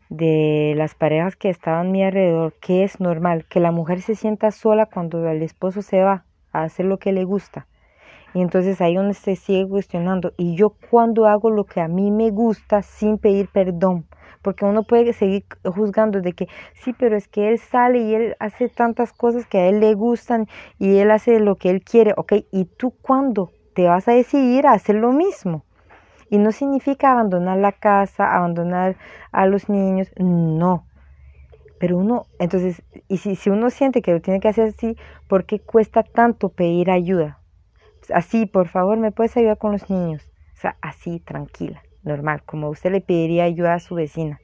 De 0.09 0.75
las 0.77 0.97
parejas 0.97 1.37
que 1.37 1.51
estaban 1.51 1.87
a 1.87 1.91
mi 1.91 2.03
alrededor, 2.03 2.53
que 2.61 2.83
es 2.83 2.99
normal, 2.99 3.47
que 3.49 3.61
la 3.61 3.71
mujer 3.71 4.03
se 4.03 4.17
sienta 4.17 4.51
sola 4.51 4.87
cuando 4.87 5.29
el 5.29 5.41
esposo 5.43 5.83
se 5.83 6.03
va 6.03 6.25
a 6.53 6.63
hacer 6.63 6.87
lo 6.87 6.99
que 6.99 7.13
le 7.13 7.25
gusta. 7.25 7.67
Y 8.33 8.43
entonces 8.43 8.81
ahí 8.81 8.95
donde 8.95 9.15
se 9.15 9.37
sigue 9.37 9.69
cuestionando. 9.69 10.33
Y 10.37 10.55
yo 10.55 10.75
cuando 10.91 11.27
hago 11.27 11.51
lo 11.51 11.65
que 11.65 11.81
a 11.81 11.89
mí 11.89 12.11
me 12.11 12.31
gusta 12.31 12.83
sin 12.83 13.19
pedir 13.19 13.49
perdón. 13.49 14.07
Porque 14.43 14.65
uno 14.65 14.85
puede 14.85 15.13
seguir 15.13 15.45
juzgando 15.65 16.21
de 16.21 16.33
que 16.33 16.49
sí, 16.73 16.95
pero 16.99 17.17
es 17.17 17.29
que 17.29 17.51
él 17.51 17.59
sale 17.59 17.99
y 17.99 18.15
él 18.15 18.37
hace 18.39 18.69
tantas 18.69 19.13
cosas 19.13 19.47
que 19.47 19.59
a 19.59 19.67
él 19.69 19.81
le 19.81 19.95
gustan 19.95 20.47
y 20.79 20.97
él 20.97 21.11
hace 21.11 21.41
lo 21.41 21.57
que 21.57 21.71
él 21.71 21.83
quiere. 21.83 22.15
Ok, 22.17 22.33
¿y 22.51 22.65
tú 22.65 22.95
cuándo 23.03 23.51
te 23.75 23.87
vas 23.87 24.09
a 24.09 24.13
decidir 24.13 24.67
a 24.67 24.73
hacer 24.73 24.95
lo 24.95 25.13
mismo? 25.13 25.65
Y 26.31 26.39
no 26.39 26.53
significa 26.53 27.13
abandonar 27.13 27.59
la 27.59 27.73
casa, 27.73 28.35
abandonar 28.35 28.97
a 29.33 29.47
los 29.47 29.69
niños. 29.69 30.11
No, 30.17 30.87
pero 31.81 31.97
uno, 31.97 32.27
entonces, 32.39 32.83
y 33.09 33.17
si, 33.17 33.37
si 33.37 33.49
uno 33.49 33.71
siente 33.71 34.03
que 34.03 34.13
lo 34.13 34.21
tiene 34.21 34.39
que 34.39 34.49
hacer 34.49 34.69
así, 34.69 34.99
¿por 35.27 35.47
qué 35.47 35.61
cuesta 35.61 36.03
tanto 36.03 36.51
pedir 36.51 36.91
ayuda? 36.91 37.41
Así, 38.13 38.45
por 38.45 38.69
favor, 38.69 38.99
¿me 38.99 39.13
puedes 39.13 39.35
ayudar 39.39 39.57
con 39.57 39.73
los 39.73 39.89
niños? 39.89 40.31
O 40.53 40.61
sea, 40.61 40.77
así, 40.83 41.21
tranquila, 41.21 41.83
normal, 42.03 42.43
como 42.45 42.69
usted 42.69 42.93
le 42.93 43.01
pediría 43.01 43.45
ayuda 43.45 43.73
a 43.73 43.81
su 43.81 43.95
vecina. 43.95 44.43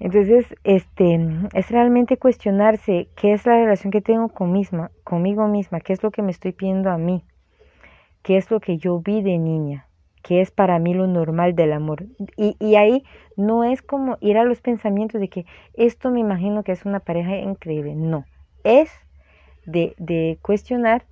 Entonces, 0.00 0.44
este, 0.64 1.20
es 1.54 1.70
realmente 1.70 2.16
cuestionarse 2.16 3.08
qué 3.14 3.32
es 3.32 3.46
la 3.46 3.54
relación 3.54 3.92
que 3.92 4.00
tengo 4.00 4.28
con 4.28 4.50
misma, 4.50 4.90
conmigo 5.04 5.46
misma, 5.46 5.78
qué 5.78 5.92
es 5.92 6.02
lo 6.02 6.10
que 6.10 6.22
me 6.22 6.32
estoy 6.32 6.50
pidiendo 6.50 6.90
a 6.90 6.98
mí, 6.98 7.22
qué 8.24 8.38
es 8.38 8.50
lo 8.50 8.58
que 8.58 8.76
yo 8.76 8.98
vi 8.98 9.22
de 9.22 9.38
niña, 9.38 9.86
que 10.22 10.40
es 10.40 10.50
para 10.50 10.78
mí 10.78 10.94
lo 10.94 11.06
normal 11.06 11.54
del 11.54 11.72
amor. 11.72 12.04
Y, 12.36 12.56
y, 12.58 12.76
ahí 12.76 13.04
no 13.36 13.64
es 13.64 13.82
como 13.82 14.18
ir 14.20 14.38
a 14.38 14.44
los 14.44 14.60
pensamientos 14.60 15.20
de 15.20 15.28
que 15.28 15.46
esto 15.74 16.10
me 16.10 16.20
imagino 16.20 16.62
que 16.62 16.72
es 16.72 16.84
una 16.84 17.00
pareja 17.00 17.36
increíble. 17.36 17.94
No, 17.94 18.24
es 18.64 18.90
de, 19.66 19.94
de 19.98 20.38
cuestionar 20.42 21.04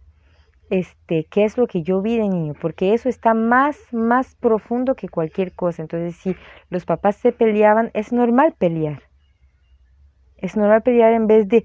este, 0.70 1.24
qué 1.24 1.44
es 1.44 1.58
lo 1.58 1.66
que 1.66 1.82
yo 1.82 2.00
vi 2.00 2.16
de 2.16 2.28
niño, 2.28 2.54
porque 2.60 2.94
eso 2.94 3.08
está 3.08 3.34
más, 3.34 3.76
más 3.92 4.36
profundo 4.36 4.94
que 4.94 5.08
cualquier 5.08 5.52
cosa. 5.52 5.82
Entonces, 5.82 6.16
si 6.16 6.36
los 6.70 6.84
papás 6.84 7.16
se 7.16 7.32
peleaban, 7.32 7.90
es 7.92 8.12
normal 8.12 8.54
pelear. 8.56 9.02
Es 10.36 10.56
normal 10.56 10.82
pelear 10.82 11.12
en 11.12 11.26
vez 11.26 11.48
de 11.48 11.64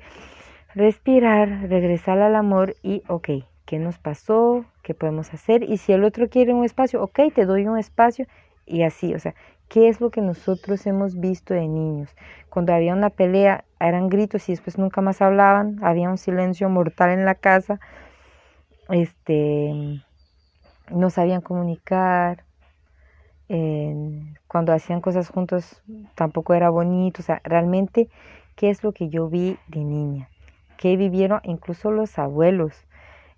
respirar, 0.74 1.70
regresar 1.70 2.20
al 2.20 2.36
amor 2.36 2.76
y, 2.82 3.04
ok, 3.08 3.30
¿qué 3.66 3.80
nos 3.80 3.98
pasó? 3.98 4.66
¿Qué 4.84 4.94
podemos 4.94 5.34
hacer? 5.34 5.64
Y 5.64 5.78
si 5.78 5.94
el 5.94 6.04
otro 6.04 6.30
quiere 6.30 6.54
un 6.54 6.64
espacio, 6.66 7.02
ok, 7.04 7.20
te 7.34 7.46
doy 7.46 7.68
un 7.68 7.78
espacio 7.78 8.28
y 8.66 8.84
así, 8.84 9.14
o 9.14 9.20
sea, 9.20 9.36
¿qué 9.68 9.90
es 9.90 10.02
lo 10.02 10.10
que 10.12 10.22
nosotros 10.22 10.86
hemos 10.88 11.20
visto 11.20 11.54
de 11.54 11.68
niños? 11.68 12.16
Cuando 12.50 12.74
había 12.74 12.94
una 12.94 13.10
pelea, 13.10 13.66
eran 13.80 14.10
gritos 14.10 14.48
y 14.50 14.54
después 14.54 14.78
nunca 14.78 15.02
más 15.02 15.22
hablaban, 15.22 15.80
había 15.84 16.10
un 16.10 16.18
silencio 16.18 16.70
mortal 16.70 17.10
en 17.12 17.26
la 17.26 17.36
casa 17.36 17.80
este, 18.90 20.04
no 20.92 21.10
sabían 21.10 21.42
comunicar, 21.42 22.44
cuando 24.48 24.74
hacían 24.74 25.02
cosas 25.02 25.30
juntos 25.30 25.84
tampoco 26.16 26.54
era 26.54 26.70
bonito, 26.70 27.22
o 27.22 27.26
sea, 27.26 27.42
realmente, 27.44 28.10
¿qué 28.56 28.70
es 28.70 28.84
lo 28.84 28.92
que 28.92 29.10
yo 29.10 29.30
vi 29.30 29.58
de 29.68 29.84
niña? 29.84 30.30
¿Qué 30.78 30.98
vivieron 30.98 31.42
incluso 31.44 31.92
los 31.92 32.18
abuelos? 32.18 32.74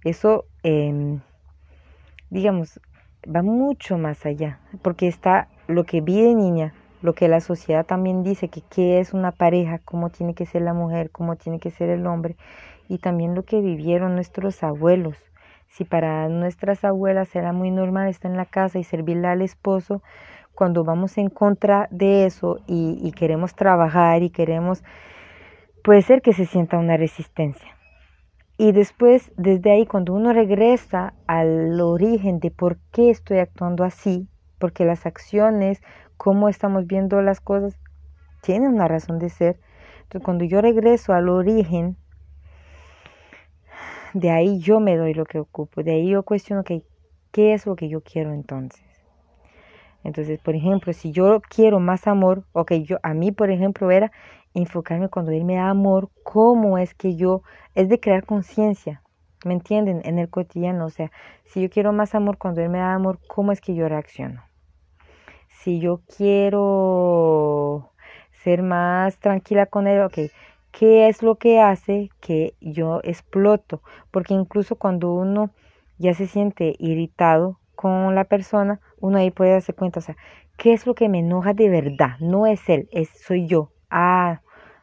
Eso, 0.04 0.46
em, 0.64 1.20
digamos, 2.30 2.80
va 3.24 3.42
mucho 3.42 3.98
más 3.98 4.26
allá, 4.26 4.60
porque 4.82 5.08
está 5.08 5.48
lo 5.68 5.84
que 5.84 6.02
vi 6.02 6.22
de 6.22 6.36
niña, 6.36 6.74
lo 7.02 7.14
que 7.14 7.28
la 7.28 7.42
sociedad 7.42 7.86
también 7.86 8.24
dice, 8.24 8.50
que 8.50 8.62
qué 8.62 9.00
es 9.00 9.14
una 9.14 9.32
pareja, 9.32 9.80
cómo 9.80 10.10
tiene 10.10 10.34
que 10.34 10.46
ser 10.46 10.62
la 10.62 10.74
mujer, 10.74 11.12
cómo 11.12 11.36
tiene 11.36 11.60
que 11.60 11.72
ser 11.72 11.90
el 11.90 12.08
hombre, 12.08 12.36
y 12.88 13.00
también 13.00 13.36
lo 13.36 13.44
que 13.44 13.62
vivieron 13.62 14.16
nuestros 14.16 14.64
abuelos. 14.64 15.18
Si 15.68 15.84
para 15.84 16.30
nuestras 16.30 16.84
abuelas 16.84 17.36
era 17.36 17.52
muy 17.52 17.72
normal 17.72 18.08
estar 18.08 18.32
en 18.32 18.38
la 18.38 18.46
casa 18.46 18.80
y 18.80 18.84
servirle 18.84 19.28
al 19.28 19.42
esposo, 19.42 20.02
cuando 20.58 20.84
vamos 20.84 21.20
en 21.20 21.30
contra 21.30 21.88
de 21.92 22.26
eso 22.26 22.60
y, 22.66 23.12
queremos 23.12 23.54
trabajar 23.54 24.24
y 24.24 24.32
queremos, 24.32 24.84
puede 25.84 26.02
ser 26.02 26.24
que 26.24 26.34
se 26.34 26.46
sienta 26.46 26.80
una 26.80 26.98
resistencia. 26.98 27.77
Y 28.58 28.72
después, 28.72 29.32
desde 29.38 29.72
ahí, 29.72 29.86
cuando 29.86 30.14
uno 30.14 30.34
regresa 30.34 31.14
al 31.28 31.80
origen 31.80 32.40
de 32.40 32.50
por 32.50 32.80
qué 32.92 33.12
estoy 33.12 33.38
actuando 33.38 33.84
así, 33.84 34.28
porque 34.58 34.84
las 34.84 35.06
acciones, 35.06 35.82
cómo 36.18 36.50
estamos 36.50 36.88
viendo 36.88 37.22
las 37.22 37.40
cosas, 37.40 37.78
tienen 38.42 38.74
una 38.74 38.88
razón 38.88 39.20
de 39.20 39.30
ser. 39.30 39.60
Entonces, 40.04 40.26
cuando 40.26 40.46
yo 40.46 40.62
regreso 40.62 41.14
al 41.14 41.30
origen, 41.30 41.98
de 44.14 44.32
ahí 44.32 44.60
yo 44.60 44.80
me 44.80 44.98
doy 44.98 45.14
lo 45.14 45.26
que 45.26 45.38
ocupo, 45.38 45.84
de 45.84 45.92
ahí 45.92 46.10
yo 46.10 46.24
cuestiono 46.24 46.64
que, 46.64 46.84
qué 47.32 47.54
es 47.54 47.68
lo 47.68 47.76
que 47.76 47.90
yo 47.90 48.02
quiero 48.02 48.34
entonces. 48.34 48.82
Entonces, 50.04 50.40
por 50.40 50.56
ejemplo, 50.56 50.94
si 50.94 51.12
yo 51.12 51.42
quiero 51.42 51.80
más 51.80 52.08
amor, 52.08 52.46
ok, 52.54 52.74
yo, 52.76 52.98
a 53.04 53.14
mí, 53.14 53.32
por 53.32 53.52
ejemplo, 53.52 53.92
era 53.92 54.12
enfocarme 54.54 55.10
cuando 55.10 55.32
él 55.32 55.46
me 55.46 55.56
da 55.56 55.70
amor, 55.70 56.10
cómo 56.24 56.78
es 56.78 56.94
que 56.94 57.16
yo, 57.16 57.42
es 57.76 57.90
de 57.90 58.00
crear 58.00 58.26
conciencia, 58.26 59.02
¿me 59.46 59.54
entienden? 59.54 60.02
En 60.04 60.20
el 60.20 60.30
cotidiano, 60.30 60.86
o 60.86 60.90
sea, 60.90 61.12
si 61.46 61.62
yo 61.62 61.70
quiero 61.70 61.94
más 61.94 62.16
amor 62.16 62.38
cuando 62.38 62.62
él 62.62 62.70
me 62.70 62.80
da 62.80 62.94
amor, 62.94 63.20
¿cómo 63.28 63.52
es 63.52 63.62
que 63.62 63.76
yo 63.76 63.88
reacciono? 63.88 64.44
Si 65.48 65.80
yo 65.80 66.02
quiero 66.18 67.92
ser 68.44 68.64
más 68.64 69.18
tranquila 69.20 69.66
con 69.66 69.88
él, 69.88 70.02
ok, 70.02 70.18
¿Qué 70.78 71.08
es 71.08 71.24
lo 71.24 71.38
que 71.40 71.60
hace 71.60 72.12
que 72.22 72.54
yo 72.62 73.00
exploto? 73.04 73.82
Porque 74.12 74.36
incluso 74.36 74.76
cuando 74.76 75.12
uno 75.12 75.50
ya 75.98 76.14
se 76.14 76.28
siente 76.28 76.76
irritado 76.78 77.60
con 77.74 78.14
la 78.14 78.26
persona, 78.26 78.80
uno 79.00 79.18
ahí 79.18 79.32
puede 79.32 79.54
darse 79.54 79.74
cuenta, 79.74 80.02
o 80.02 80.04
sea, 80.04 80.16
¿qué 80.56 80.74
es 80.74 80.86
lo 80.86 80.94
que 80.94 81.10
me 81.10 81.18
enoja 81.18 81.56
de 81.56 81.70
verdad? 81.70 82.20
No 82.20 82.46
es 82.46 82.70
él, 82.70 82.88
es 82.92 83.10
soy 83.10 83.48
yo. 83.48 83.72
Ah, 83.90 84.42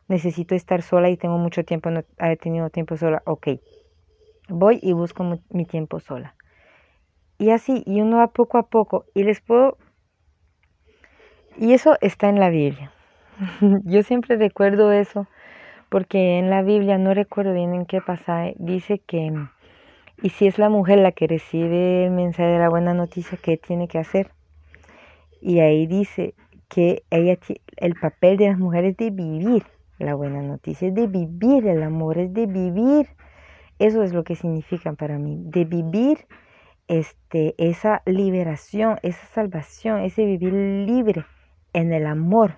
necesito 0.08 0.54
estar 0.54 0.82
sola 0.82 1.10
y 1.10 1.16
tengo 1.16 1.38
mucho 1.38 1.64
tiempo, 1.64 1.90
no 1.90 2.04
he 2.18 2.36
tenido 2.36 2.70
tiempo 2.70 2.96
sola. 2.96 3.22
Ok, 3.26 3.48
voy 4.48 4.78
y 4.82 4.92
busco 4.92 5.24
mi 5.50 5.64
tiempo 5.64 6.00
sola. 6.00 6.34
Y 7.38 7.50
así, 7.50 7.82
y 7.86 8.00
uno 8.00 8.18
va 8.18 8.28
poco 8.28 8.58
a 8.58 8.66
poco, 8.66 9.06
y 9.14 9.24
les 9.24 9.40
puedo... 9.40 9.76
Y 11.56 11.72
eso 11.72 11.96
está 12.00 12.28
en 12.28 12.40
la 12.40 12.50
Biblia. 12.50 12.92
yo 13.84 14.02
siempre 14.02 14.36
recuerdo 14.36 14.92
eso 14.92 15.26
porque 15.88 16.38
en 16.38 16.50
la 16.50 16.62
Biblia, 16.62 16.98
no 16.98 17.14
recuerdo 17.14 17.52
bien 17.52 17.72
en 17.72 17.86
qué 17.86 18.00
pasaje, 18.00 18.56
dice 18.58 18.98
que, 18.98 19.32
y 20.22 20.30
si 20.30 20.48
es 20.48 20.58
la 20.58 20.68
mujer 20.68 20.98
la 20.98 21.12
que 21.12 21.28
recibe 21.28 22.06
el 22.06 22.10
mensaje 22.10 22.48
de 22.48 22.58
la 22.58 22.68
buena 22.68 22.94
noticia, 22.94 23.38
¿qué 23.40 23.56
tiene 23.56 23.86
que 23.86 23.98
hacer? 23.98 24.32
Y 25.40 25.60
ahí 25.60 25.86
dice 25.86 26.34
que 26.68 27.04
ella, 27.10 27.38
el 27.76 27.94
papel 27.94 28.36
de 28.36 28.48
las 28.48 28.58
mujeres 28.58 28.92
es 28.92 28.96
de 28.96 29.10
vivir. 29.10 29.64
La 29.98 30.14
buena 30.14 30.42
noticia, 30.42 30.88
es 30.88 30.94
de 30.94 31.06
vivir 31.06 31.66
el 31.68 31.82
amor, 31.82 32.18
es 32.18 32.34
de 32.34 32.46
vivir, 32.46 33.08
eso 33.78 34.02
es 34.02 34.12
lo 34.12 34.24
que 34.24 34.34
significa 34.34 34.92
para 34.92 35.18
mí, 35.18 35.40
de 35.44 35.64
vivir 35.64 36.26
este, 36.88 37.54
esa 37.58 38.02
liberación, 38.04 38.98
esa 39.02 39.24
salvación, 39.26 40.00
ese 40.00 40.24
vivir 40.24 40.52
libre 40.52 41.24
en 41.72 41.92
el 41.92 42.06
amor, 42.06 42.56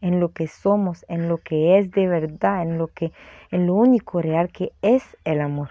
en 0.00 0.20
lo 0.20 0.32
que 0.32 0.46
somos, 0.46 1.04
en 1.08 1.28
lo 1.28 1.38
que 1.38 1.78
es 1.78 1.90
de 1.90 2.06
verdad, 2.06 2.62
en 2.62 2.76
lo 2.76 2.88
que 2.88 3.12
en 3.50 3.66
lo 3.66 3.74
único 3.74 4.20
real 4.20 4.50
que 4.52 4.72
es 4.82 5.16
el 5.24 5.40
amor, 5.40 5.70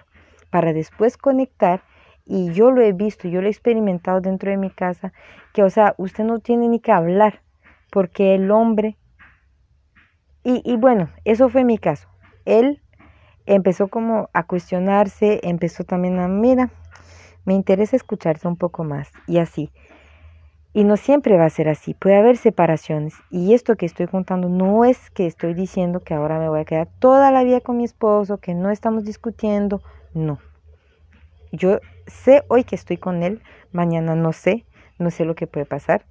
para 0.49 0.73
después 0.73 1.17
conectar 1.17 1.83
y 2.25 2.51
yo 2.53 2.71
lo 2.71 2.81
he 2.81 2.93
visto, 2.93 3.27
yo 3.27 3.41
lo 3.41 3.47
he 3.47 3.51
experimentado 3.51 4.21
dentro 4.21 4.49
de 4.49 4.57
mi 4.57 4.69
casa, 4.69 5.13
que 5.53 5.63
o 5.63 5.69
sea, 5.69 5.93
usted 5.97 6.23
no 6.23 6.39
tiene 6.39 6.67
ni 6.67 6.79
que 6.79 6.91
hablar, 6.91 7.41
porque 7.93 8.33
el 8.33 8.49
hombre 8.49 8.97
y, 10.43 10.61
y 10.65 10.77
bueno, 10.77 11.09
eso 11.25 11.47
fue 11.47 11.63
mi 11.63 11.77
caso. 11.77 12.09
Él 12.43 12.81
empezó 13.45 13.87
como 13.87 14.29
a 14.33 14.43
cuestionarse, 14.43 15.39
empezó 15.43 15.83
también 15.83 16.19
a, 16.19 16.27
mira, 16.27 16.71
me 17.45 17.53
interesa 17.53 17.95
escucharte 17.95 18.47
un 18.47 18.57
poco 18.57 18.83
más 18.83 19.11
y 19.27 19.37
así. 19.37 19.71
Y 20.73 20.85
no 20.85 20.97
siempre 20.97 21.37
va 21.37 21.45
a 21.45 21.51
ser 21.51 21.69
así, 21.69 21.93
puede 21.93 22.15
haber 22.15 22.35
separaciones. 22.35 23.13
Y 23.29 23.53
esto 23.53 23.75
que 23.75 23.85
estoy 23.85 24.07
contando 24.07 24.49
no 24.49 24.85
es 24.85 25.11
que 25.11 25.27
estoy 25.27 25.53
diciendo 25.53 25.99
que 25.99 26.15
ahora 26.15 26.39
me 26.39 26.49
voy 26.49 26.61
a 26.61 26.65
quedar 26.65 26.87
toda 26.97 27.31
la 27.31 27.43
vida 27.43 27.61
con 27.61 27.77
mi 27.77 27.83
esposo, 27.83 28.39
que 28.39 28.55
no 28.55 28.71
estamos 28.71 29.05
discutiendo, 29.05 29.83
no. 30.15 30.39
Yo 31.51 31.79
sé 32.07 32.41
hoy 32.47 32.63
que 32.63 32.75
estoy 32.75 32.97
con 32.97 33.21
él, 33.21 33.43
mañana 33.71 34.15
no 34.15 34.33
sé, 34.33 34.65
no 34.97 35.11
sé 35.11 35.25
lo 35.25 35.35
que 35.35 35.45
puede 35.45 35.67
pasar. 35.67 36.05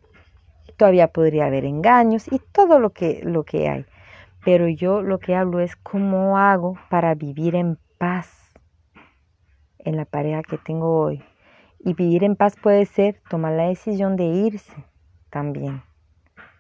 Todavía 0.77 1.09
podría 1.09 1.47
haber 1.47 1.65
engaños 1.65 2.31
y 2.31 2.39
todo 2.39 2.79
lo 2.79 2.91
que, 2.91 3.21
lo 3.25 3.45
que 3.45 3.69
hay. 3.69 3.87
Pero 4.45 4.69
yo 4.69 5.03
lo 5.03 5.19
que 5.19 5.35
hablo 5.35 5.61
es 5.61 5.77
cómo 5.77 6.39
hago 6.39 6.77
para 6.91 7.15
vivir 7.15 7.55
en 7.55 7.79
paz 7.99 8.53
en 9.79 9.97
la 9.97 10.05
pareja 10.05 10.43
que 10.43 10.59
tengo 10.59 11.01
hoy 11.01 11.23
y 11.85 11.95
vivir 11.95 12.25
en 12.25 12.37
paz 12.37 12.55
puede 12.61 12.87
ser 12.87 13.21
tomar 13.29 13.53
la 13.53 13.69
decisión 13.69 14.17
de 14.17 14.25
irse 14.25 14.85
también. 15.31 15.83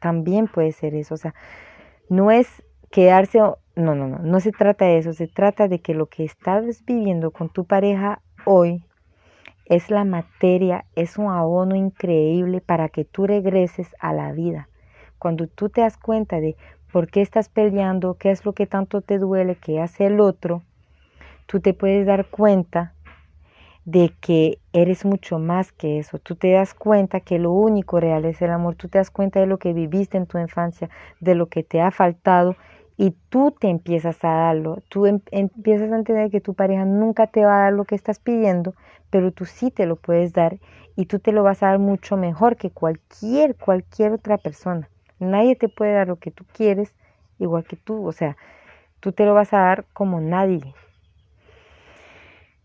También 0.00 0.48
puede 0.48 0.72
ser 0.72 0.94
eso. 0.94 1.14
O 1.14 1.16
sea, 1.16 1.34
no 2.08 2.30
es 2.30 2.62
quedarse, 2.90 3.38
no, 3.38 3.56
no, 3.76 3.94
no, 3.94 4.18
no 4.18 4.40
se 4.40 4.50
trata 4.50 4.84
de 4.84 4.98
eso. 4.98 5.12
Se 5.12 5.28
trata 5.28 5.68
de 5.68 5.80
que 5.80 5.94
lo 5.94 6.06
que 6.06 6.24
estás 6.24 6.84
viviendo 6.84 7.30
con 7.30 7.48
tu 7.48 7.64
pareja 7.64 8.20
hoy 8.44 8.84
es 9.66 9.90
la 9.90 10.04
materia, 10.04 10.84
es 10.94 11.18
un 11.18 11.30
abono 11.30 11.76
increíble 11.76 12.60
para 12.60 12.88
que 12.88 13.04
tú 13.04 13.26
regreses 13.26 13.88
a 13.98 14.12
la 14.12 14.32
vida. 14.32 14.68
Cuando 15.18 15.46
tú 15.46 15.68
te 15.68 15.82
das 15.82 15.96
cuenta 15.96 16.40
de 16.40 16.56
por 16.92 17.08
qué 17.08 17.22
estás 17.22 17.48
peleando, 17.48 18.14
qué 18.14 18.30
es 18.30 18.44
lo 18.44 18.52
que 18.52 18.66
tanto 18.66 19.00
te 19.00 19.18
duele, 19.18 19.56
qué 19.56 19.80
hace 19.80 20.06
el 20.06 20.20
otro, 20.20 20.62
tú 21.46 21.60
te 21.60 21.74
puedes 21.74 22.06
dar 22.06 22.26
cuenta 22.26 22.94
de 23.84 24.12
que 24.20 24.58
eres 24.72 25.04
mucho 25.04 25.38
más 25.38 25.72
que 25.72 25.98
eso. 25.98 26.18
Tú 26.18 26.36
te 26.36 26.52
das 26.52 26.74
cuenta 26.74 27.20
que 27.20 27.38
lo 27.38 27.52
único 27.52 27.98
real 27.98 28.24
es 28.24 28.40
el 28.42 28.50
amor. 28.50 28.76
Tú 28.76 28.88
te 28.88 28.98
das 28.98 29.10
cuenta 29.10 29.40
de 29.40 29.46
lo 29.46 29.58
que 29.58 29.72
viviste 29.72 30.16
en 30.16 30.26
tu 30.26 30.38
infancia, 30.38 30.88
de 31.20 31.34
lo 31.34 31.46
que 31.46 31.62
te 31.62 31.80
ha 31.80 31.90
faltado 31.90 32.56
y 32.96 33.12
tú 33.28 33.54
te 33.58 33.68
empiezas 33.68 34.22
a 34.24 34.28
darlo. 34.28 34.82
Tú 34.88 35.06
em, 35.06 35.20
empiezas 35.30 35.90
a 35.92 35.96
entender 35.96 36.30
que 36.30 36.40
tu 36.40 36.54
pareja 36.54 36.84
nunca 36.84 37.26
te 37.26 37.44
va 37.44 37.56
a 37.56 37.62
dar 37.64 37.72
lo 37.72 37.84
que 37.84 37.94
estás 37.94 38.18
pidiendo, 38.18 38.74
pero 39.10 39.32
tú 39.32 39.44
sí 39.44 39.70
te 39.70 39.86
lo 39.86 39.96
puedes 39.96 40.32
dar 40.32 40.58
y 40.96 41.06
tú 41.06 41.18
te 41.18 41.32
lo 41.32 41.42
vas 41.42 41.62
a 41.62 41.68
dar 41.68 41.78
mucho 41.78 42.16
mejor 42.16 42.56
que 42.56 42.70
cualquier, 42.70 43.56
cualquier 43.56 44.12
otra 44.12 44.38
persona. 44.38 44.88
Nadie 45.18 45.56
te 45.56 45.68
puede 45.68 45.94
dar 45.94 46.08
lo 46.08 46.16
que 46.16 46.30
tú 46.30 46.44
quieres 46.52 46.94
igual 47.38 47.64
que 47.64 47.76
tú. 47.76 48.06
O 48.06 48.12
sea, 48.12 48.36
tú 49.00 49.12
te 49.12 49.24
lo 49.24 49.34
vas 49.34 49.52
a 49.52 49.58
dar 49.58 49.86
como 49.92 50.20
nadie. 50.20 50.74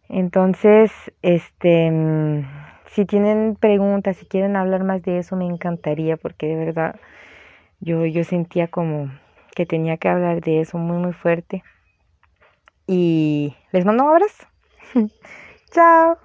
Entonces, 0.10 0.92
este, 1.22 1.92
mm, 1.92 2.46
si 2.88 3.06
tienen 3.06 3.56
preguntas, 3.56 4.18
si 4.18 4.26
quieren 4.26 4.56
hablar 4.56 4.84
más 4.84 5.04
de 5.04 5.20
eso, 5.20 5.36
me 5.36 5.46
encantaría 5.46 6.18
porque 6.18 6.48
de 6.48 6.56
verdad 6.56 6.96
yo, 7.80 8.06
yo 8.06 8.24
sentía 8.24 8.68
como 8.68 9.12
que 9.58 9.66
tenía 9.66 9.98
que 9.98 10.08
hablar 10.08 10.40
de 10.42 10.62
eso 10.62 10.78
muy, 10.78 10.98
muy 10.98 11.14
fuerte. 11.14 11.64
Y 12.86 13.56
les 13.72 13.86
mando 13.86 14.04
un 14.04 14.12
abrazo. 14.12 14.46
Chao. 15.72 16.20